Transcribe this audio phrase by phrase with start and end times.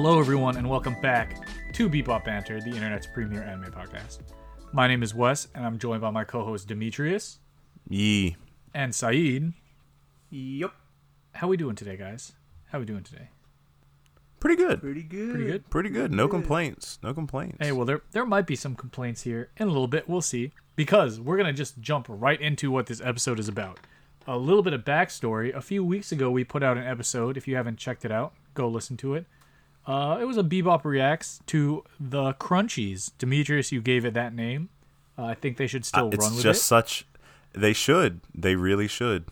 [0.00, 4.20] Hello, everyone, and welcome back to Bebop Banter, the internet's premier anime podcast.
[4.72, 7.40] My name is Wes, and I'm joined by my co-host Demetrius
[7.88, 8.36] Yee.
[8.72, 9.54] and Saeed.
[10.30, 10.72] Yep.
[11.32, 12.34] How we doing today, guys?
[12.66, 13.30] How we doing today?
[14.38, 14.80] Pretty good.
[14.82, 15.30] Pretty good.
[15.32, 15.68] Pretty good.
[15.68, 16.12] Pretty good.
[16.12, 17.00] No complaints.
[17.02, 17.56] No complaints.
[17.58, 20.08] Hey, well, there there might be some complaints here in a little bit.
[20.08, 23.80] We'll see because we're gonna just jump right into what this episode is about.
[24.28, 25.52] A little bit of backstory.
[25.52, 27.36] A few weeks ago, we put out an episode.
[27.36, 29.26] If you haven't checked it out, go listen to it.
[29.88, 33.10] Uh, it was a Bebop reacts to the Crunchies.
[33.18, 34.68] Demetrius, you gave it that name.
[35.18, 36.64] Uh, I think they should still Uh, it's run with just it.
[36.64, 37.06] such.
[37.54, 38.20] They should.
[38.34, 39.24] They really should.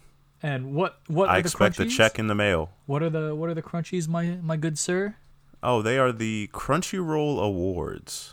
[0.43, 2.71] And what what I expect the the check in the mail.
[2.87, 5.17] What are the what are the Crunchies, my my good sir?
[5.63, 8.33] Oh, they are the Crunchyroll Awards.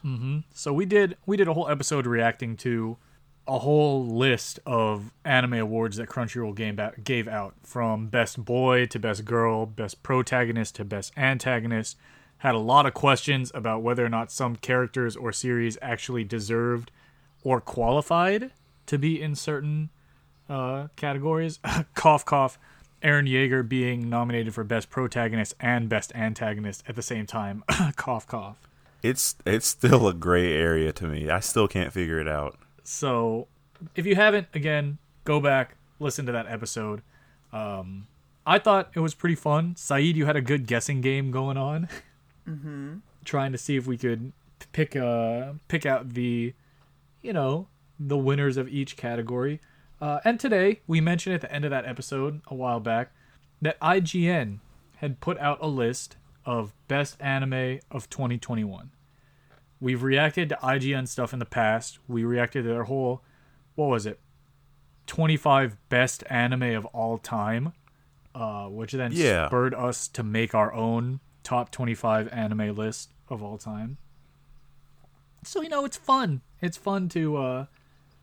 [0.53, 2.98] So we did we did a whole episode reacting to
[3.47, 6.55] a whole list of anime awards that Crunchyroll
[7.03, 11.97] gave out, from best boy to best girl, best protagonist to best antagonist.
[12.38, 16.91] Had a lot of questions about whether or not some characters or series actually deserved
[17.44, 18.52] or qualified
[18.86, 19.89] to be in certain
[20.49, 21.59] uh, categories.
[21.95, 22.58] cough cough.
[23.02, 27.64] Eren Yeager being nominated for best protagonist and best antagonist at the same time.
[27.97, 28.58] cough cough.
[29.02, 31.30] It's it's still a gray area to me.
[31.30, 32.58] I still can't figure it out.
[32.84, 33.48] So,
[33.95, 37.02] if you haven't, again, go back, listen to that episode.
[37.52, 38.08] Um,
[38.45, 39.76] I thought it was pretty fun.
[39.76, 41.88] Saeed, you had a good guessing game going on,
[42.48, 42.95] mm-hmm.
[43.23, 44.34] trying to see if we could
[44.72, 46.54] pick uh pick out the,
[47.22, 47.67] you know,
[48.00, 49.59] the winners of each category.
[50.02, 53.11] Uh, and today we mentioned at the end of that episode a while back
[53.61, 54.60] that IGN
[54.98, 58.92] had put out a list of best anime of 2021
[59.83, 61.99] we've reacted to IGN stuff in the past.
[62.08, 63.21] We reacted to their whole,
[63.76, 64.17] what was it,
[65.08, 67.73] 25 best anime of all time,
[68.33, 69.48] uh, which then Yeah.
[69.48, 73.98] spurred us to make our own top 25 anime list of all time.
[75.44, 76.42] So you know, it's fun.
[76.61, 77.65] It's fun to uh,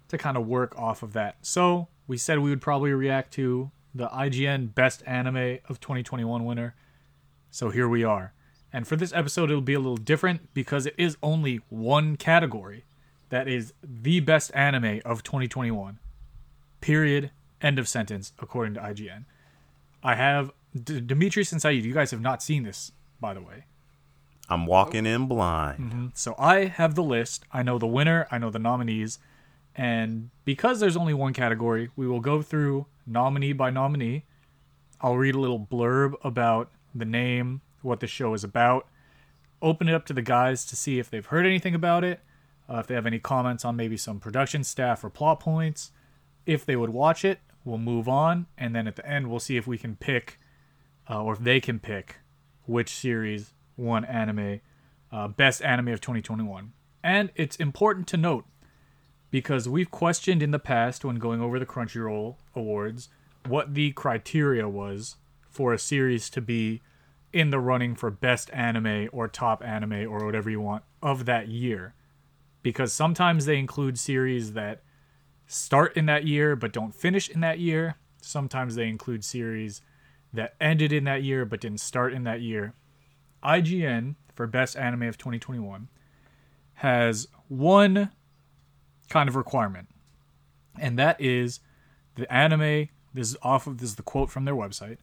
[0.08, 1.36] to kind of work off of that.
[1.42, 6.74] So we said we would probably react to the IGN Best Anime of 2021 winner.
[7.50, 8.32] So here we are.
[8.72, 12.84] And for this episode, it'll be a little different because it is only one category
[13.30, 15.98] that is the best anime of 2021.
[16.80, 17.30] Period.
[17.60, 19.24] End of sentence, according to IGN.
[20.02, 21.84] I have D- Demetrius and Saeed.
[21.84, 23.64] You guys have not seen this, by the way.
[24.48, 25.78] I'm walking in blind.
[25.78, 26.06] Mm-hmm.
[26.14, 27.44] So I have the list.
[27.52, 28.26] I know the winner.
[28.30, 29.18] I know the nominees.
[29.76, 34.24] And because there's only one category, we will go through nominee by nominee.
[35.00, 38.86] I'll read a little blurb about the name, what the show is about.
[39.62, 42.20] Open it up to the guys to see if they've heard anything about it,
[42.68, 45.92] uh, if they have any comments on maybe some production staff or plot points.
[46.46, 48.46] If they would watch it, we'll move on.
[48.56, 50.38] And then at the end, we'll see if we can pick,
[51.08, 52.16] uh, or if they can pick,
[52.64, 54.60] which series won anime
[55.12, 56.72] uh, best anime of 2021.
[57.02, 58.44] And it's important to note
[59.30, 63.08] because we've questioned in the past when going over the Crunchyroll awards
[63.46, 65.16] what the criteria was
[65.48, 66.82] for a series to be
[67.32, 71.48] in the running for best anime or top anime or whatever you want of that
[71.48, 71.94] year.
[72.62, 74.82] Because sometimes they include series that
[75.46, 77.96] start in that year but don't finish in that year.
[78.20, 79.80] Sometimes they include series
[80.32, 82.74] that ended in that year but didn't start in that year.
[83.42, 85.88] IGN for Best Anime of 2021
[86.74, 88.10] has one
[89.08, 89.88] kind of requirement,
[90.78, 91.60] and that is
[92.14, 92.88] the anime.
[93.12, 94.98] This is off of this is the quote from their website.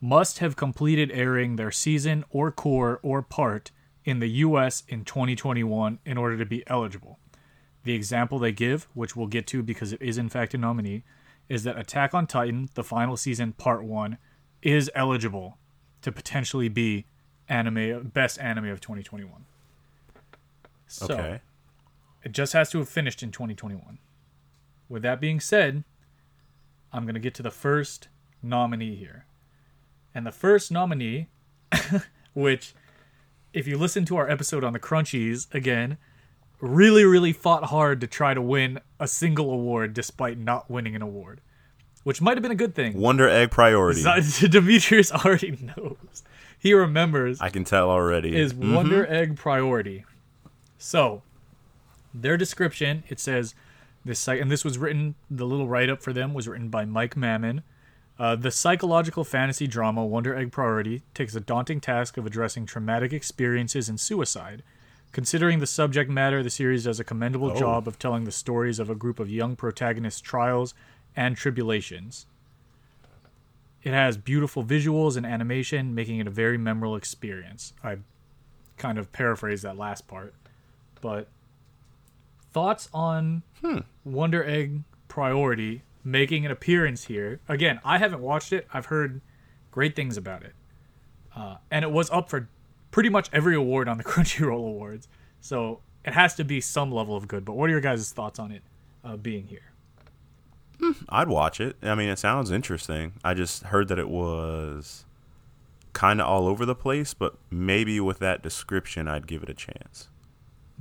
[0.00, 3.70] Must have completed airing their season or core or part
[4.04, 4.82] in the U.S.
[4.88, 7.18] in 2021 in order to be eligible.
[7.84, 11.04] The example they give, which we'll get to because it is in fact a nominee,
[11.48, 14.18] is that Attack on Titan, the final season, part one,
[14.62, 15.58] is eligible
[16.02, 17.06] to potentially be
[17.48, 19.44] anime best anime of 2021.
[20.88, 21.40] So Okay.
[22.22, 23.98] it just has to have finished in 2021.
[24.88, 25.84] With that being said,
[26.92, 28.08] I'm going to get to the first
[28.42, 29.26] nominee here.
[30.16, 31.26] And the first nominee,
[32.34, 32.74] which,
[33.52, 35.98] if you listen to our episode on the Crunchies, again,
[36.58, 41.02] really, really fought hard to try to win a single award despite not winning an
[41.02, 41.42] award,
[42.02, 42.98] which might have been a good thing.
[42.98, 44.02] Wonder Egg priority.
[44.48, 46.22] Demetrius already knows.
[46.58, 48.34] He remembers I can tell already.
[48.34, 48.74] is Mhm.
[48.74, 50.06] Wonder Egg priority.
[50.78, 51.24] So,
[52.14, 53.54] their description it says
[54.02, 55.14] this site, and this was written.
[55.30, 57.62] The little write up for them was written by Mike Mammon.
[58.18, 63.12] Uh, the psychological fantasy drama Wonder Egg Priority takes a daunting task of addressing traumatic
[63.12, 64.62] experiences and suicide.
[65.12, 67.58] Considering the subject matter, the series does a commendable Oh.
[67.58, 70.74] job of telling the stories of a group of young protagonists' trials
[71.14, 72.26] and tribulations.
[73.82, 77.72] It has beautiful visuals and animation, making it a very memorable experience.
[77.84, 77.98] I
[78.78, 80.34] kind of paraphrase that last part.
[81.00, 81.28] But
[82.52, 83.42] thoughts on
[84.04, 87.40] Wonder Egg Priority making an appearance here?
[87.48, 88.66] Again, I haven't watched it.
[88.72, 89.20] I've heard
[89.70, 90.54] great things about it,
[91.34, 92.48] uh, and it was up for
[92.90, 95.08] pretty much every award on the Crunchyroll Awards.
[95.40, 97.44] So it has to be some level of good.
[97.44, 98.62] But what are your guys' thoughts on it
[99.04, 99.72] uh, being here?
[101.08, 101.76] I'd watch it.
[101.82, 103.14] I mean, it sounds interesting.
[103.24, 105.04] I just heard that it was
[105.94, 109.54] kind of all over the place, but maybe with that description, I'd give it a
[109.54, 110.08] chance.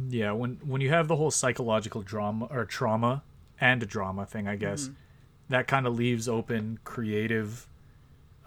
[0.10, 3.24] Yeah, when when you have the whole psychological drama or trauma
[3.62, 4.90] and a drama thing, I guess
[5.50, 7.68] that kind of leaves open creative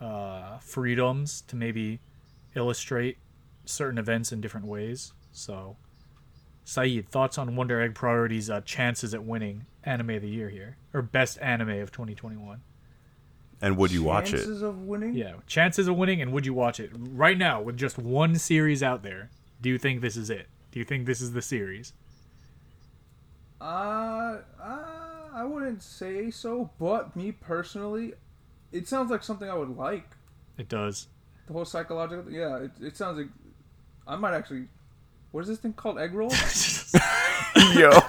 [0.01, 2.01] uh, freedoms to maybe
[2.55, 3.19] illustrate
[3.65, 5.13] certain events in different ways.
[5.33, 5.77] So,
[6.65, 10.77] Saeed, thoughts on Wonder Egg Priority's uh, chances at winning Anime of the Year here
[10.93, 12.61] or Best Anime of 2021?
[13.61, 14.39] And would you watch it?
[14.39, 15.15] Chances of winning?
[15.15, 18.83] Yeah, chances of winning, and would you watch it right now with just one series
[18.83, 19.31] out there?
[19.61, 20.47] Do you think this is it?
[20.71, 21.93] Do you think this is the series?
[23.61, 25.08] Uh, uh,
[25.39, 28.15] I wouldn't say so, but me personally,
[28.73, 30.11] it sounds like something I would like.
[30.57, 31.07] It does.
[31.47, 33.29] The whole psychological, yeah, it, it sounds like
[34.05, 34.67] I might actually.
[35.31, 35.97] What is this thing called?
[36.01, 36.33] Egg roll?
[37.77, 37.93] Yo,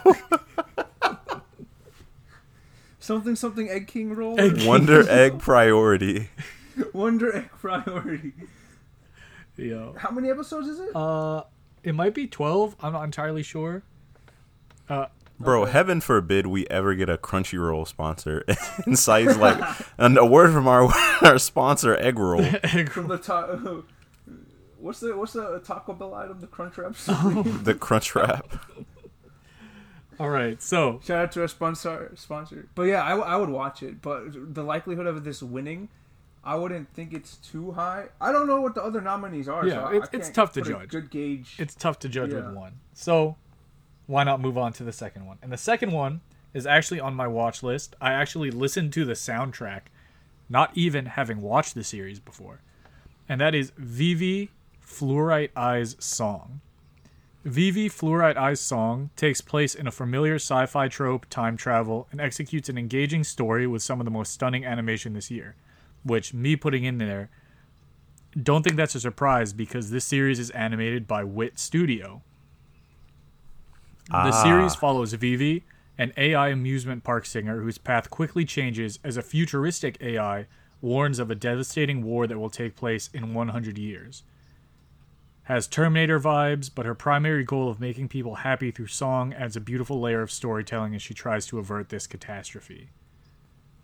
[2.99, 4.41] something something egg king roll?
[4.41, 6.29] Egg- Wonder Egg Priority.
[6.93, 8.33] Wonder egg priority.
[9.55, 9.93] Yo.
[9.99, 10.95] How many episodes is it?
[10.95, 11.43] Uh,
[11.83, 12.75] it might be twelve.
[12.79, 13.83] I'm not entirely sure.
[14.89, 15.05] Uh,
[15.39, 18.43] Bro, heaven forbid we ever get a Crunchyroll sponsor.
[18.85, 19.57] and Saeed's like,
[19.97, 20.91] and a word from our
[21.21, 22.43] our sponsor, Egg Roll.
[22.89, 23.57] From the top.
[24.79, 26.39] What's the what's the Taco Bell item?
[26.41, 27.05] The Crunch Wraps.
[27.07, 27.43] Oh.
[27.43, 28.47] the Crunch Wrap.
[30.19, 30.61] all right.
[30.61, 32.67] So Shout out to our sponsor sponsor.
[32.75, 34.01] But yeah, I, w- I would watch it.
[34.01, 35.89] But the likelihood of this winning,
[36.43, 38.07] I wouldn't think it's too high.
[38.19, 39.65] I don't know what the other nominees are.
[39.65, 40.89] Yeah, so I- it's- I it's tough to put a judge.
[40.89, 41.55] Good gauge.
[41.59, 42.73] it's tough to judge with one.
[42.93, 43.35] So
[44.09, 45.37] why not move on to the second one?
[45.43, 46.21] And the second one
[46.51, 47.95] is actually on my watch list.
[48.01, 49.81] I actually listened to the soundtrack,
[50.49, 52.61] not even having watched the series before,
[53.29, 54.49] and that is Vivy
[54.83, 56.61] Fluorite Eyes song.
[57.45, 62.67] Vivy Fluorite Eyes song takes place in a familiar sci-fi trope, time travel, and executes
[62.67, 65.55] an engaging story with some of the most stunning animation this year.
[66.01, 67.29] Which me putting in there,
[68.41, 72.23] don't think that's a surprise because this series is animated by Wit Studio.
[74.09, 74.43] The Ah.
[74.43, 75.63] series follows Vivy,
[75.97, 80.47] an AI amusement park singer whose path quickly changes as a futuristic AI
[80.81, 84.23] warns of a devastating war that will take place in 100 years.
[85.43, 89.61] Has Terminator vibes, but her primary goal of making people happy through song adds a
[89.61, 92.89] beautiful layer of storytelling as she tries to avert this catastrophe.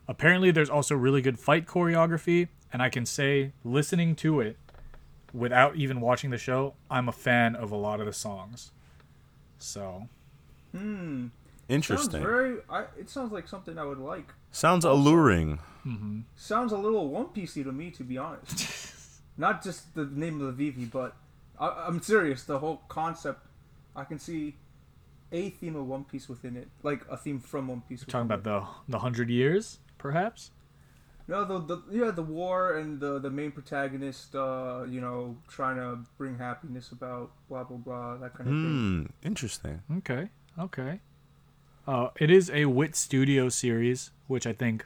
[0.08, 4.58] Apparently, there's also really good fight choreography, and I can say, listening to it
[5.34, 8.72] without even watching the show, I'm a fan of a lot of the songs.
[9.58, 10.08] So,
[10.78, 11.28] Hmm.
[11.28, 11.32] Sounds
[11.70, 12.22] Interesting.
[12.22, 12.58] very.
[12.70, 14.34] I, it sounds like something I would like.
[14.52, 15.60] Sounds alluring.
[16.36, 19.22] Sounds a little One Piecey to me, to be honest.
[19.38, 21.16] Not just the name of the Vivi, but
[21.60, 22.44] I, I'm serious.
[22.44, 23.46] The whole concept,
[23.96, 24.56] I can see
[25.32, 28.02] a theme of One Piece within it, like a theme from One Piece.
[28.06, 30.52] talking within about the the hundred years, perhaps.
[31.28, 31.32] it.
[31.32, 35.76] no, the, the yeah, the war and the the main protagonist, uh, you know, trying
[35.78, 39.10] to bring happiness about blah blah blah that kind of thing.
[39.22, 39.28] Hmm.
[39.28, 39.82] Interesting.
[39.98, 40.30] Okay,
[40.60, 41.00] okay.
[41.88, 44.86] Uh, it is a Wit Studio series, which I think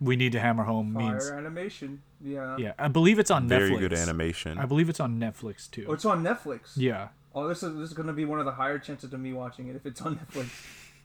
[0.00, 1.30] we need to hammer home Fire means.
[1.30, 2.56] animation, yeah.
[2.56, 3.78] Yeah, I believe it's on Very Netflix.
[3.80, 4.58] good animation.
[4.58, 5.86] I believe it's on Netflix too.
[5.88, 6.72] Oh, it's on Netflix.
[6.76, 9.32] Yeah, Oh, this is this is gonna be one of the higher chances of me
[9.32, 10.48] watching it if it's on Netflix.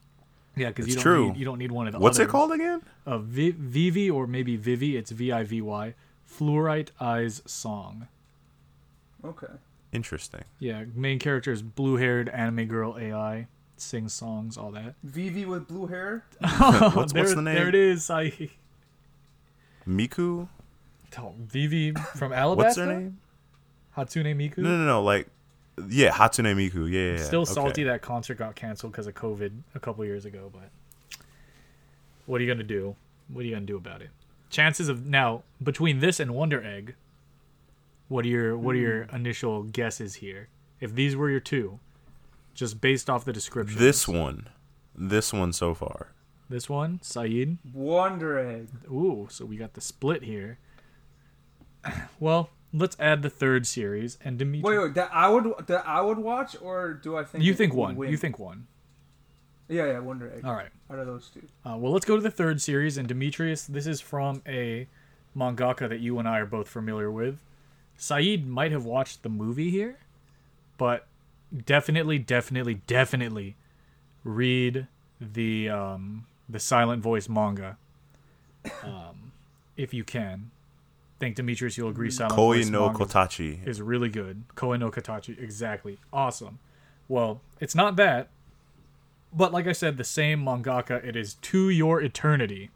[0.56, 1.28] yeah, because you It's don't true.
[1.32, 1.98] need you don't need one of the.
[1.98, 2.82] What's it called again?
[3.06, 4.96] Uh, Vi- Vivi or maybe Vivi.
[4.96, 5.94] It's V I V Y.
[6.30, 8.08] Fluorite Eyes Song.
[9.24, 9.46] Okay.
[9.92, 10.44] Interesting.
[10.58, 13.46] Yeah, main character is blue-haired anime girl AI.
[13.80, 14.94] Sings songs, all that.
[15.02, 16.24] Vivi with blue hair.
[16.40, 17.54] What's, there, what's the name?
[17.54, 18.10] There it is.
[18.10, 18.50] I
[19.86, 20.48] Miku?
[21.18, 22.56] oh, Vivi from Alabasta.
[22.56, 23.18] What's her name?
[23.96, 24.58] Hatsune Miku.
[24.58, 25.02] No, no, no.
[25.02, 25.28] Like,
[25.88, 26.90] yeah, Hatsune Miku.
[26.90, 27.18] Yeah, yeah.
[27.18, 27.24] yeah.
[27.24, 27.52] Still Okay.
[27.52, 30.70] salty that concert got canceled because of COVID a couple years ago, but
[32.26, 32.96] what are you gonna do?
[33.28, 34.10] What are you gonna do about it?
[34.50, 36.94] Chances of now between this and Wonder Egg,
[38.08, 39.16] what are your what are your Hmm.
[39.16, 40.48] initial guesses here?
[40.80, 41.80] If these were your two,
[42.58, 43.78] just based off the description.
[43.78, 44.48] This one.
[44.94, 46.12] This one so far.
[46.50, 47.58] this one, Saeed.
[47.72, 48.68] Wonder Egg.
[48.90, 50.58] Ooh, so we got the split here.
[52.20, 54.76] Well, let's add the third series and Dimitri.
[54.76, 54.94] Wait, wait.
[54.94, 57.94] That I would that I would watch, or do I think you think one?
[57.96, 58.10] win?
[58.10, 58.66] You think one?
[59.68, 59.98] Yeah, yeah.
[60.00, 60.44] Wonder Egg.
[60.44, 60.70] All right.
[60.90, 61.46] Out of those two.
[61.64, 62.96] Uh, well, let's go to the third series.
[62.98, 64.88] And Demetrius, this is from a
[65.36, 67.40] mangaka that you and I are both familiar with.
[67.96, 69.98] Saeed might have watched the movie here.
[70.78, 71.06] but
[71.64, 73.56] definitely, definitely, definitely
[74.24, 74.86] read
[75.20, 77.76] the um, the silent voice manga
[78.82, 79.32] um,
[79.76, 80.50] if you can.
[80.50, 82.10] I think Demetrius, you'll agree.
[82.10, 83.66] Silent Koi voice no manga Katachi.
[83.66, 84.44] is really good.
[84.54, 85.98] Koe no Katachi, exactly.
[86.12, 86.58] Awesome.
[87.08, 88.28] Well, it's not that,
[89.32, 91.02] but like I said, the same mangaka.
[91.04, 92.70] It is To Your Eternity.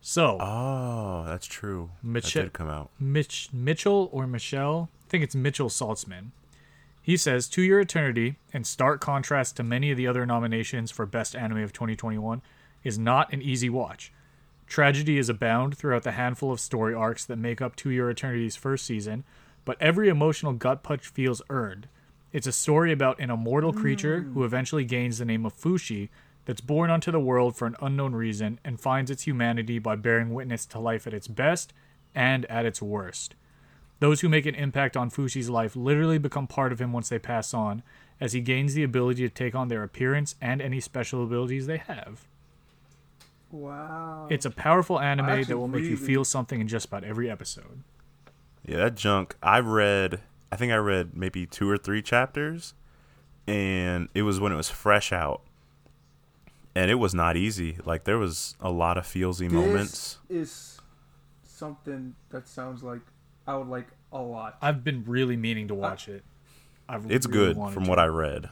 [0.00, 1.90] So, Oh, that's true.
[2.02, 2.90] Mitch- that did come out.
[2.98, 6.30] Mitch Mitchell or Michelle, I think it's Mitchell Saltzman.
[7.02, 11.04] He says, To Your Eternity, in stark contrast to many of the other nominations for
[11.04, 12.40] Best Anime of 2021,
[12.84, 14.12] is not an easy watch.
[14.68, 18.54] Tragedy is abound throughout the handful of story arcs that make up To Your Eternity's
[18.54, 19.24] first season,
[19.64, 21.88] but every emotional gut punch feels earned.
[22.32, 24.44] It's a story about an immortal creature who mm.
[24.44, 26.08] eventually gains the name of Fushi
[26.44, 30.32] that's born onto the world for an unknown reason and finds its humanity by bearing
[30.32, 31.72] witness to life at its best
[32.14, 33.34] and at its worst.
[34.02, 37.20] Those who make an impact on Fushi's life literally become part of him once they
[37.20, 37.84] pass on,
[38.20, 41.76] as he gains the ability to take on their appearance and any special abilities they
[41.76, 42.26] have.
[43.52, 44.26] Wow.
[44.28, 47.30] It's a powerful anime actually that will make you feel something in just about every
[47.30, 47.84] episode.
[48.66, 49.36] Yeah, that junk.
[49.40, 50.18] I read.
[50.50, 52.74] I think I read maybe two or three chapters,
[53.46, 55.42] and it was when it was fresh out,
[56.74, 57.78] and it was not easy.
[57.84, 60.18] Like there was a lot of feelsy this moments.
[60.28, 60.80] is
[61.44, 62.98] something that sounds like
[63.46, 64.56] I would like a lot.
[64.62, 66.22] I've been really meaning to watch it.
[66.88, 67.90] I've It's really good from to.
[67.90, 68.48] what I read.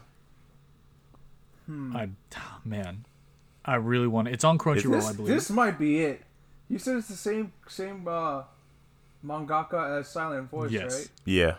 [1.68, 2.08] I
[2.64, 3.04] man,
[3.64, 4.34] I really want it.
[4.34, 5.28] It's on Crunchyroll, this, I believe.
[5.34, 6.22] this might be it.
[6.68, 8.42] You said it's the same same uh,
[9.24, 10.96] mangaka as Silent Voice, Yes.
[10.98, 11.08] right?
[11.24, 11.54] Yeah,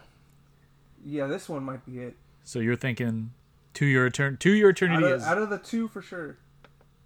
[1.05, 2.15] Yeah, this one might be it.
[2.43, 3.31] So you're thinking
[3.75, 6.37] to your etern- to your Out eternity of, is out of the two for sure.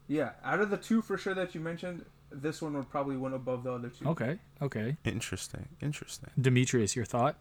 [0.07, 2.05] Yeah, out of the two for sure that you mentioned,
[2.41, 4.07] this one would probably win above the other two.
[4.09, 4.39] okay.
[4.61, 5.69] Okay, interesting.
[5.81, 6.29] Interesting.
[6.39, 7.35] Demetrius, your thought?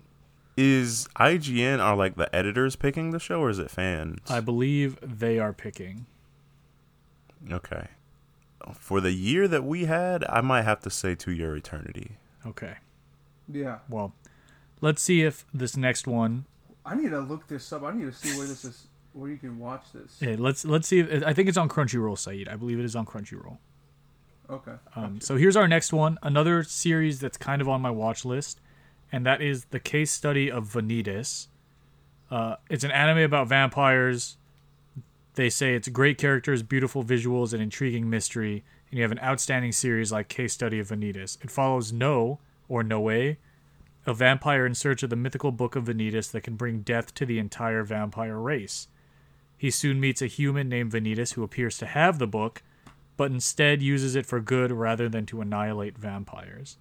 [0.56, 4.20] Is IGN are like the editors picking the show, or is it fans?
[4.30, 6.06] I believe they are picking.
[7.50, 7.88] okay.
[8.78, 12.12] For the year that we had, I might have to say to your eternity.
[12.46, 12.76] Okay.
[13.46, 14.14] Yeah, Well,
[14.80, 16.46] let's see if this next one.
[16.86, 17.82] I need to look this up.
[17.82, 20.22] I need to see where this is, where you can watch this.
[20.22, 21.00] eh, let's let's see.
[21.00, 22.48] If, I think it's on Crunchyroll, Saeed.
[22.48, 23.58] I believe it is on Crunchyroll.
[24.54, 24.75] Okay.
[24.94, 28.61] Um, so here's our next one, another series that's kind of on my watch list,
[29.11, 31.49] and that is the case study of Vanitas.
[32.30, 34.37] Uh, it's an anime about vampires.
[35.34, 39.73] They say it's great characters, beautiful visuals, and intriguing mystery, and you have an outstanding
[39.73, 41.42] series like Case Study of Vanitas.
[41.42, 43.08] It follows No, or Noe,
[44.06, 47.26] a vampire in search of the mythical book of Vanitas that can bring death to
[47.26, 48.87] the entire vampire race.
[49.58, 52.62] He soon meets a human named Vanitas who appears to have the book,
[53.16, 56.76] but instead uses it for good rather than to annihilate vampires.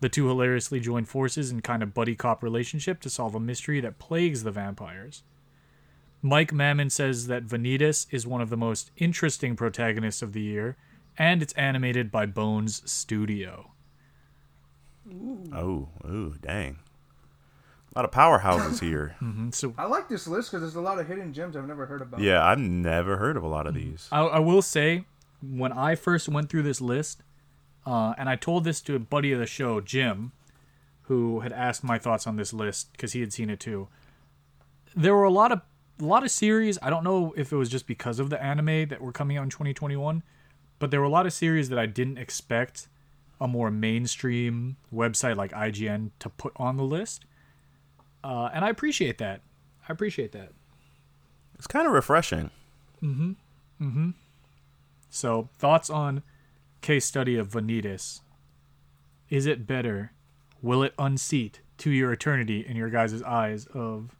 [0.00, 3.80] The two hilariously join forces in kind of buddy cop relationship to solve a mystery
[3.80, 5.22] that plagues the vampires.
[6.22, 10.76] Mike Mammon says that Vanitas is one of the most interesting protagonists of the year,
[11.18, 13.70] and it's animated by Bones Studio.
[15.52, 16.78] Oh, ooh, dang.
[17.94, 19.16] A lot of powerhouses here.
[19.22, 21.86] Mhm, So I like this list because there's a lot of hidden gems I've never
[21.86, 22.20] heard about.
[22.20, 24.08] Yeah, I've never heard of a lot of these.
[24.10, 25.04] I, I will say,
[25.50, 27.22] when I first went through this list,
[27.86, 30.32] uh, and I told this to a buddy of the show, Jim,
[31.02, 33.88] who had asked my thoughts on this list because he had seen it too.
[34.96, 35.60] There were a lot of
[36.00, 36.78] a lot of series.
[36.82, 39.44] I don't know if it was just because of the anime that were coming out
[39.44, 40.22] in 2021,
[40.78, 42.88] but there were a lot of series that I didn't expect
[43.40, 47.26] a more mainstream website like IGN to put on the list.
[48.24, 49.42] Uh, and I appreciate that.
[49.88, 50.52] I appreciate that.
[51.56, 52.50] It's kind of refreshing.
[55.14, 56.24] So, thoughts on
[56.80, 58.20] case study of Vanitas?
[59.30, 60.10] Is it better?
[60.60, 64.16] Will it unseat to your eternity in your guys' eyes of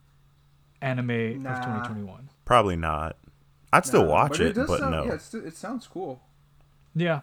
[0.81, 1.51] anime Nah.
[1.51, 2.29] of 2021?
[2.45, 3.17] Probably not.
[3.73, 5.05] I'd still Nah, watch it, does but sound, no.
[5.07, 6.23] Yeah, it's, it sounds cool.
[6.95, 7.23] Yeah.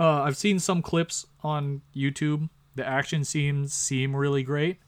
[0.00, 2.48] Uh, I've seen some clips on YouTube.
[2.76, 4.78] The action scenes seem really great.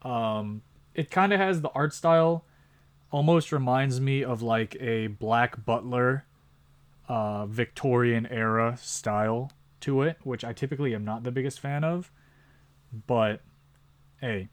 [0.00, 0.62] Um,
[0.94, 2.46] it kind of has the art style,
[3.10, 6.24] almost reminds me of like a Black Butler,
[7.08, 12.10] uh, Victorian era style to it, which I typically am not the biggest fan of.
[13.06, 13.40] But,
[14.20, 14.48] hey,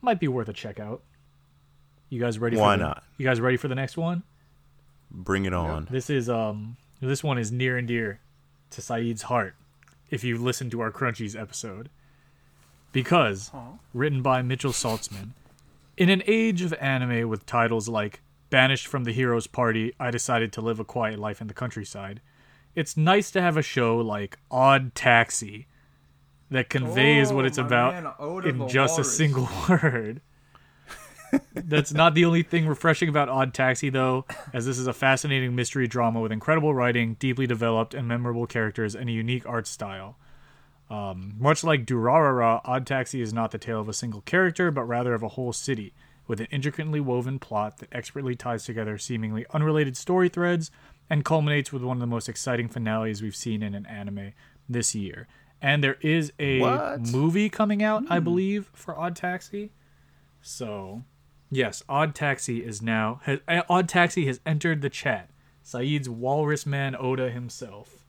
[0.00, 1.02] might be worth a check out.
[2.08, 2.56] You guys ready?
[2.56, 3.04] Why for the, not?
[3.16, 4.22] You guys ready for the next one?
[5.10, 5.88] Bring it on.
[5.90, 8.20] This is um this one is near and dear
[8.70, 9.54] to Saeed's heart
[10.10, 11.90] if you listen to our Crunchies episode.
[12.92, 13.72] Because Aw.
[13.92, 15.30] written by Mitchell Saltzman,
[15.96, 20.52] in an age of anime with titles like Banished from the Hero's Party, I decided
[20.52, 22.20] to live a quiet life in the countryside.
[22.74, 25.66] It's nice to have a show like Odd Taxi
[26.50, 30.20] that conveys what Oh, it's about man, in just a single word.
[31.54, 35.56] That's not the only thing refreshing about Odd Taxi, though, as this is a fascinating
[35.56, 40.16] mystery drama with incredible writing, deeply developed and memorable characters, and a unique art style.
[40.88, 44.84] Um, much like Durarara, Odd Taxi is not the tale of a single character, but
[44.84, 45.92] rather of a whole city,
[46.26, 50.70] with an intricately woven plot that expertly ties together seemingly unrelated story threads
[51.08, 54.32] and culminates with one of the most exciting finales we've seen in an anime
[54.68, 55.28] this year.
[55.62, 57.00] And there is a What?
[57.00, 59.70] movie coming out, I believe, for Odd Taxi.
[60.42, 61.02] So,
[61.50, 65.30] yes, Odd Taxi is now has, uh, Odd Taxi has entered the chat.
[65.62, 68.04] Saeed's Walrus Man Oda himself.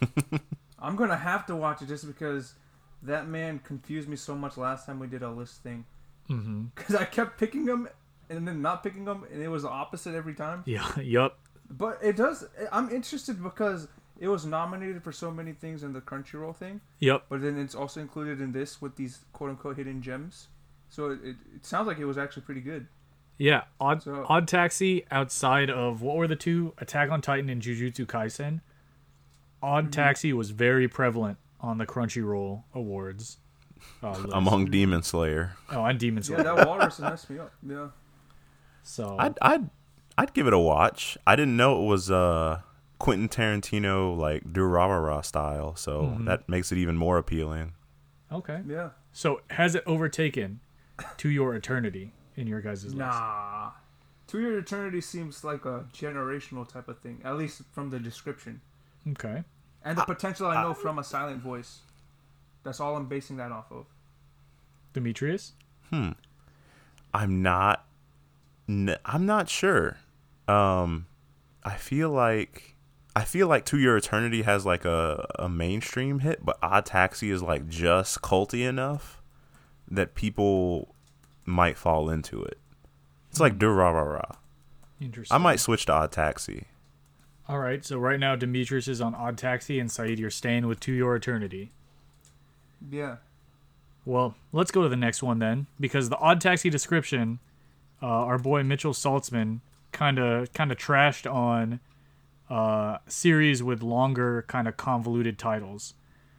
[0.78, 2.54] I'm gonna have to watch it just because
[3.02, 5.84] that man confused me so much last time we did a list thing.
[6.30, 6.64] Mm-hmm.
[6.74, 7.88] Because I kept picking them
[8.28, 10.62] and then not picking them, and it was the opposite every time.
[10.66, 10.86] Yeah.
[11.00, 11.38] Yup.
[11.70, 12.44] But it does.
[12.72, 17.26] I'm interested because it was nominated for so many things in the Crunchyroll thing, Yup.
[17.28, 20.48] but then it's also included in this with these quote unquote hidden gems.
[20.88, 22.86] So it, it, it sounds like it was actually pretty good.
[23.38, 23.62] Yeah.
[23.80, 28.06] Odd So- Odd Taxi outside of what were the two Attack on Titan and Jujutsu
[28.06, 28.60] Kaisen.
[29.62, 33.38] Odd Taxi was very prevalent on the Crunchyroll awards.
[34.02, 34.26] List.
[34.32, 36.42] Among Demon Slayer, oh, and Demon Yeah, Slayer.
[36.54, 37.52] that walrus messed me up.
[37.66, 37.88] Yeah.
[38.82, 39.68] so I'd I'd
[40.18, 41.16] I'd give it a watch.
[41.26, 42.60] I didn't know it was uh
[42.98, 46.24] Quentin Tarantino like Durarara style, so Mm-hmm.
[46.26, 47.72] that makes it even more appealing.
[48.32, 48.62] okay.
[48.66, 48.90] Yeah.
[49.12, 50.60] So has it overtaken
[51.18, 52.96] to your eternity in your guys' list?
[52.96, 53.70] Nah.
[54.28, 58.60] To Your Eternity seems like a generational type of thing, at least from the description.
[59.10, 59.44] Okay.
[59.84, 61.82] And the potential I know from a silent voice.
[62.66, 63.86] That's all I'm basing that off of.
[64.92, 65.52] Demetrius?
[65.90, 66.10] Hmm.
[67.14, 67.86] I'm not
[68.68, 69.98] n- I'm not sure.
[70.48, 71.06] Um
[71.64, 72.74] I feel like
[73.14, 77.30] I feel like To Your Eternity has like a, a mainstream hit, but Odd Taxi
[77.30, 79.22] is like just culty enough
[79.88, 80.94] that people
[81.44, 82.58] might fall into it.
[83.30, 84.36] It's like Durarara.
[85.00, 85.34] Interesting.
[85.34, 86.64] I might switch to Odd Taxi.
[87.48, 87.84] All right.
[87.84, 91.14] So right now Demetrius is on Odd Taxi and Saeed you're staying with To Your
[91.14, 91.70] Eternity.
[92.90, 93.16] Yeah.
[94.04, 97.40] Well, let's go to the next one then, because the Odd Taxi description,
[98.02, 99.60] uh, our boy Mitchell Saltzman
[99.92, 101.80] kind of kind of trashed on
[102.48, 105.94] uh, series with longer, kind of convoluted titles.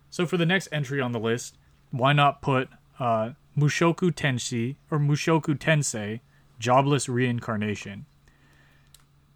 [0.09, 1.57] So for the next entry on the list,
[1.91, 6.21] why not put uh, Mushoku Tensei or Mushoku Tensei,
[6.59, 8.05] Jobless Reincarnation?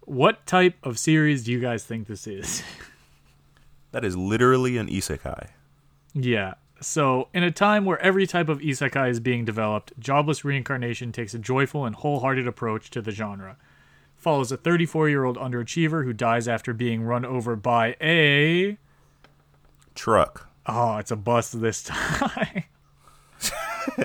[0.00, 2.62] What type of series do you guys think this is?
[3.92, 5.50] That is literally an isekai.
[6.14, 6.54] Yeah.
[6.82, 11.32] So, in a time where every type of isekai is being developed, Jobless Reincarnation takes
[11.32, 13.56] a joyful and wholehearted approach to the genre.
[14.16, 18.76] Follows a 34 year old underachiever who dies after being run over by a.
[19.94, 20.48] Truck.
[20.66, 22.64] Oh, it's a bus this time.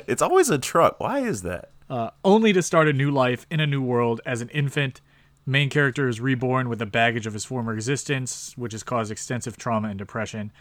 [0.08, 1.00] It's always a truck.
[1.00, 1.70] Why is that?
[1.90, 5.02] uh, only to start a new life in a new world as an infant.
[5.46, 9.56] Main character is reborn with the baggage of his former existence, which has caused extensive
[9.56, 10.52] trauma and depression.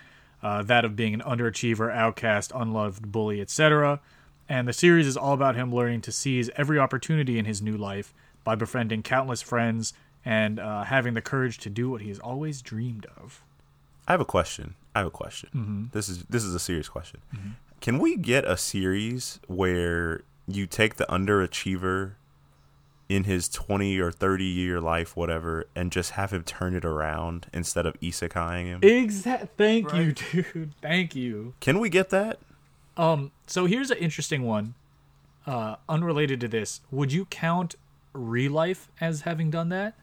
[0.43, 4.01] Uh, that of being an underachiever, outcast, unloved, bully, etc.
[4.49, 7.77] And the series is all about him learning to seize every opportunity in his new
[7.77, 9.93] life by befriending countless friends
[10.25, 13.43] and uh, having the courage to do what he has always dreamed of.
[14.07, 14.75] I have a question.
[14.95, 15.91] I have a question.
[15.93, 17.21] This is this is a serious question.
[17.81, 22.13] Can we get a series where you take the underachiever
[23.09, 27.47] in his 20 or 30 year life whatever and just have him turn it around
[27.53, 28.81] instead of isekaiing him?
[28.83, 29.57] Exact.
[29.57, 30.73] Thank you, dude.
[30.83, 31.55] Thank you.
[31.61, 32.39] Can we get that?
[32.97, 34.75] Um, so here's an interesting one.
[35.47, 37.77] Uh, unrelated to this, would you count
[38.13, 39.95] Real Life as having done that?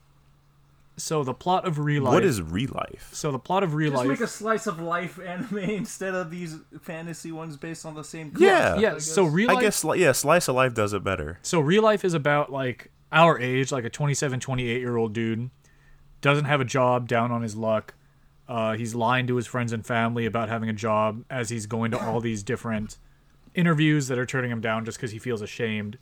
[0.95, 2.13] So the plot of Real Life.
[2.13, 3.09] What is real life?
[3.13, 4.07] So the plot of Real Just Life.
[4.07, 8.31] make a slice of life anime instead of these fantasy ones based on the same.
[8.37, 8.77] Yeah.
[8.77, 8.97] yeah.
[8.99, 9.33] So guess.
[9.33, 11.39] Real I guess yeah, slice of life does it better.
[11.41, 15.49] So real life is about like our age, like a 27, 28 year old dude,
[16.21, 17.95] doesn't have a job, down on his luck.
[18.47, 21.91] Uh, he's lying to his friends and family about having a job as he's going
[21.91, 22.97] to all these different
[23.55, 25.97] interviews that are turning him down just because he feels ashamed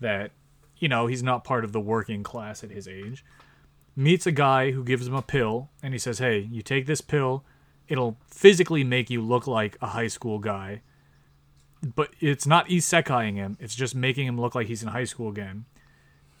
[0.00, 0.32] that,
[0.78, 3.24] you know, he's not part of the working class at his age.
[3.96, 7.00] Meets a guy who gives him a pill and he says, Hey, you take this
[7.00, 7.44] pill,
[7.88, 10.82] it'll physically make you look like a high school guy
[11.96, 13.56] but it's not isekaiing him.
[13.58, 15.64] It's just making him look like he's in high school again.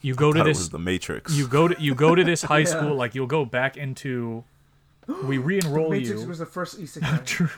[0.02, 0.58] You go to Thought it this.
[0.58, 1.32] was the Matrix.
[1.34, 2.64] You go to you go to this high Yeah.
[2.66, 2.94] school.
[2.94, 4.44] Like you'll go back into.
[5.24, 6.28] We re-enroll Matrix you.
[6.28, 7.24] was the first isekai.
[7.24, 7.48] True.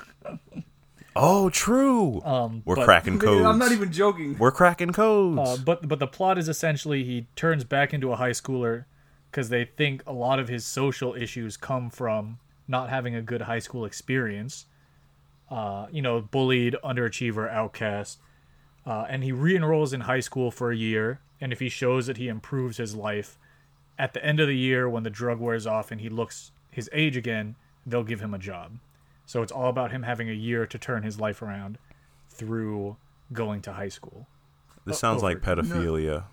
[1.16, 2.22] oh, true.
[2.22, 3.44] Um, We're but, cracking codes.
[3.44, 4.38] I'm not even joking.
[4.38, 5.38] We're cracking codes.
[5.40, 8.84] Uh, but but the plot is essentially he turns back into a high schooler
[9.32, 13.42] because they think a lot of his social issues come from not having a good
[13.42, 14.66] high school experience.
[15.50, 18.18] Uh, you know, bullied, underachiever, outcast.
[18.86, 21.20] uh, and he re-enrolls in high school for a year.
[21.40, 23.38] And if he shows that he improves his life,
[23.98, 26.88] at the end of the year, when the drug wears off and he looks his
[26.92, 28.78] age again, they'll give him a job.
[29.26, 31.78] So it's all about him having a year to turn his life around
[32.30, 32.96] through
[33.32, 34.26] going to high school.
[34.86, 36.24] This Oh, sounds like pedophilia.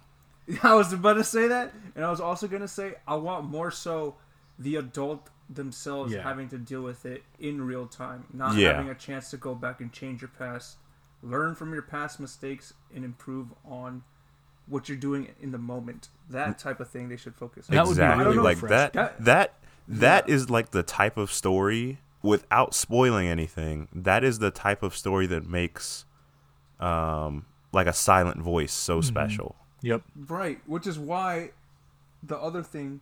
[0.63, 3.71] I was about to say that, and I was also gonna say I want more
[3.71, 4.15] so
[4.57, 6.21] the adult themselves Yeah.
[6.21, 8.73] having to deal with it in real time, not Yeah.
[8.73, 10.77] having a chance to go back and change your past,
[11.23, 14.03] learn from your past mistakes, and improve on
[14.67, 16.09] what you're doing in the moment.
[16.29, 17.75] That type of thing they should focus on.
[17.75, 18.25] That would be exactly.
[18.25, 18.91] really like refreshing.
[18.93, 19.17] that.
[19.17, 19.53] That- That
[20.25, 23.87] that is like the type of story without spoiling anything.
[23.91, 26.05] That is the type of story that makes
[26.79, 29.07] um like a silent voice so Mm-hmm.
[29.07, 29.55] special.
[29.81, 30.03] Yep.
[30.27, 31.51] Right, which is why
[32.23, 33.01] the other thing,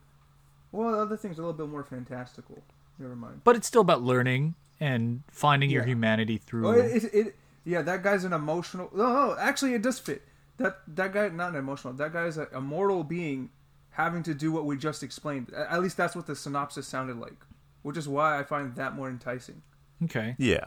[0.72, 2.60] well, the other thing's a little bit more fantastical.
[3.00, 3.42] Never mind.
[3.44, 6.68] But it's still about learning and finding your humanity through.
[6.68, 7.36] Oh, it, it, it,
[7.66, 8.90] yeah, that guy's an emotional.
[8.94, 10.22] No, no, actually, it does fit.
[10.58, 11.94] That that guy, not an emotional.
[11.94, 13.50] That guy is a, a mortal being
[13.92, 15.52] having to do what we just explained.
[15.56, 17.36] A- At least that's what the synopsis sounded like,
[17.84, 19.62] which is why I find that more enticing.
[20.04, 20.36] okay.
[20.38, 20.66] Yeah.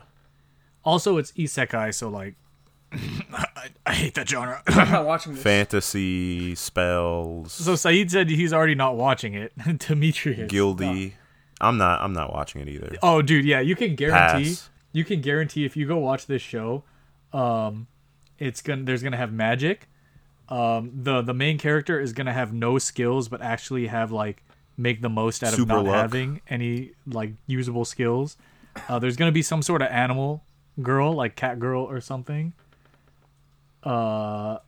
[0.84, 2.34] Also, it's isekai, so like,
[3.32, 4.62] I, I hate that genre.
[4.66, 5.42] I'm not watching this.
[5.42, 9.52] Fantasy spells, so Saeed said he's already not watching it.
[9.78, 10.50] Demetrius.
[10.50, 11.14] guilty.
[11.60, 12.00] I'm not.
[12.00, 12.96] I'm not watching it either.
[13.02, 14.50] Oh, dude, yeah, you can guarantee.
[14.50, 14.70] Pass.
[14.92, 16.82] You can guarantee if you go watch this show,
[17.32, 17.86] um,
[18.38, 19.88] it's gonna there's gonna have magic.
[20.48, 24.42] Um, the the main character is gonna have no skills, but actually have like
[24.76, 25.94] make the most out of Super not luck.
[25.94, 28.36] having any like usable skills.
[28.88, 30.42] Uh, there's gonna be some sort of animal
[30.82, 32.52] girl, like cat girl or something.
[33.82, 34.58] Uh,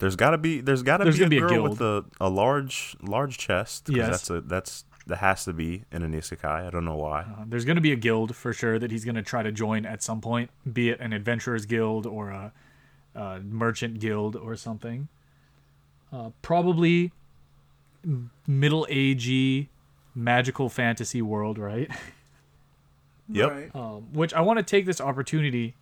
[0.00, 0.60] There's gotta be.
[0.60, 3.86] There's gotta There's be a gonna be a girl with a, a large large chest.
[3.86, 4.08] 'cause Yes.
[4.10, 6.66] That's a that's that has to be in an isekai.
[6.66, 7.22] I don't know why.
[7.22, 9.50] Uh, there's going to be a guild for sure that he's going to try to
[9.50, 12.52] join at some point, be it an adventurers guild or a,
[13.16, 15.08] a merchant guild or something.
[16.12, 17.10] Uh, probably
[18.46, 19.66] middle agey
[20.14, 21.90] magical fantasy world, right?
[23.28, 23.50] Yep.
[23.50, 23.74] Right.
[23.74, 25.74] um, which I want to take this opportunity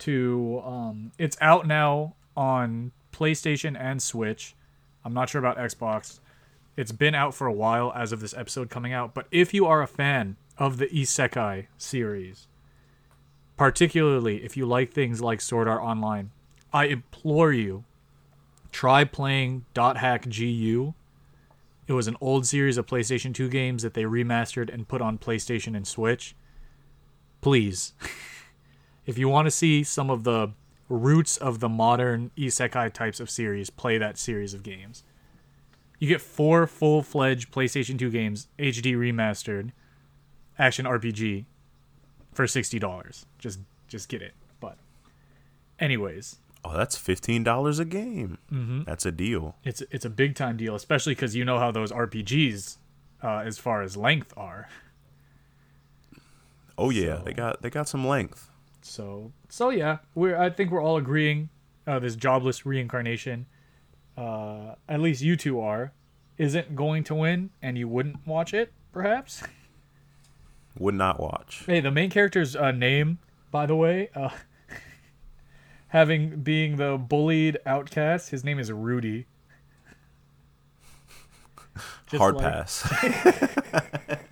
[0.00, 0.62] to.
[0.64, 4.54] Um, it's out now on PlayStation and Switch.
[5.04, 6.20] I'm not sure about Xbox.
[6.76, 9.66] It's been out for a while as of this episode coming out, but if you
[9.66, 12.48] are a fan of the Isekai series,
[13.56, 16.30] particularly if you like things like Sword Art Online,
[16.72, 17.84] I implore you
[18.72, 20.94] try playing Dot Hack GU.
[21.86, 25.18] It was an old series of PlayStation 2 games that they remastered and put on
[25.18, 26.34] PlayStation and Switch
[27.44, 27.92] please
[29.06, 30.50] if you want to see some of the
[30.88, 35.02] roots of the modern isekai types of series play that series of games
[35.98, 39.70] you get four full-fledged playstation 2 games hd remastered
[40.58, 41.44] action rpg
[42.32, 44.76] for $60 just just get it but
[45.78, 46.36] anyways
[46.66, 48.38] Oh, that's fifteen dollars a game.
[48.50, 48.84] Mm-hmm.
[48.84, 49.54] That's a deal.
[49.64, 52.78] it's it's a big time deal especially because you know how those rpgs
[53.22, 54.66] uh, as far as length are
[56.78, 58.50] Oh yeah, So- they got they got some length.
[58.84, 61.48] So so yeah, we're I think we're all agreeing
[61.86, 63.46] uh, this jobless reincarnation,
[64.16, 65.92] uh, at least you two are,
[66.36, 69.42] isn't going to win, and you wouldn't watch it, perhaps.
[70.78, 71.64] Would not watch.
[71.66, 73.18] Hey, the main character's uh, name,
[73.50, 74.28] by the way, uh,
[75.88, 79.24] having being the bullied outcast, his name is Rudy.
[82.06, 82.86] Just Hard like- pass.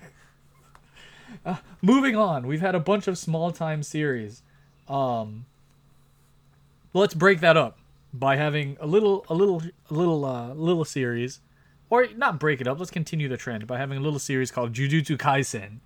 [1.83, 4.43] moving on we've had a bunch of small time series
[4.89, 5.45] um
[6.95, 7.79] let's break that up
[8.15, 11.41] by having a little a little a little uh little series
[11.91, 14.73] or not break it up let's continue the trend by having a little series called
[14.73, 15.79] jujutsu kaisen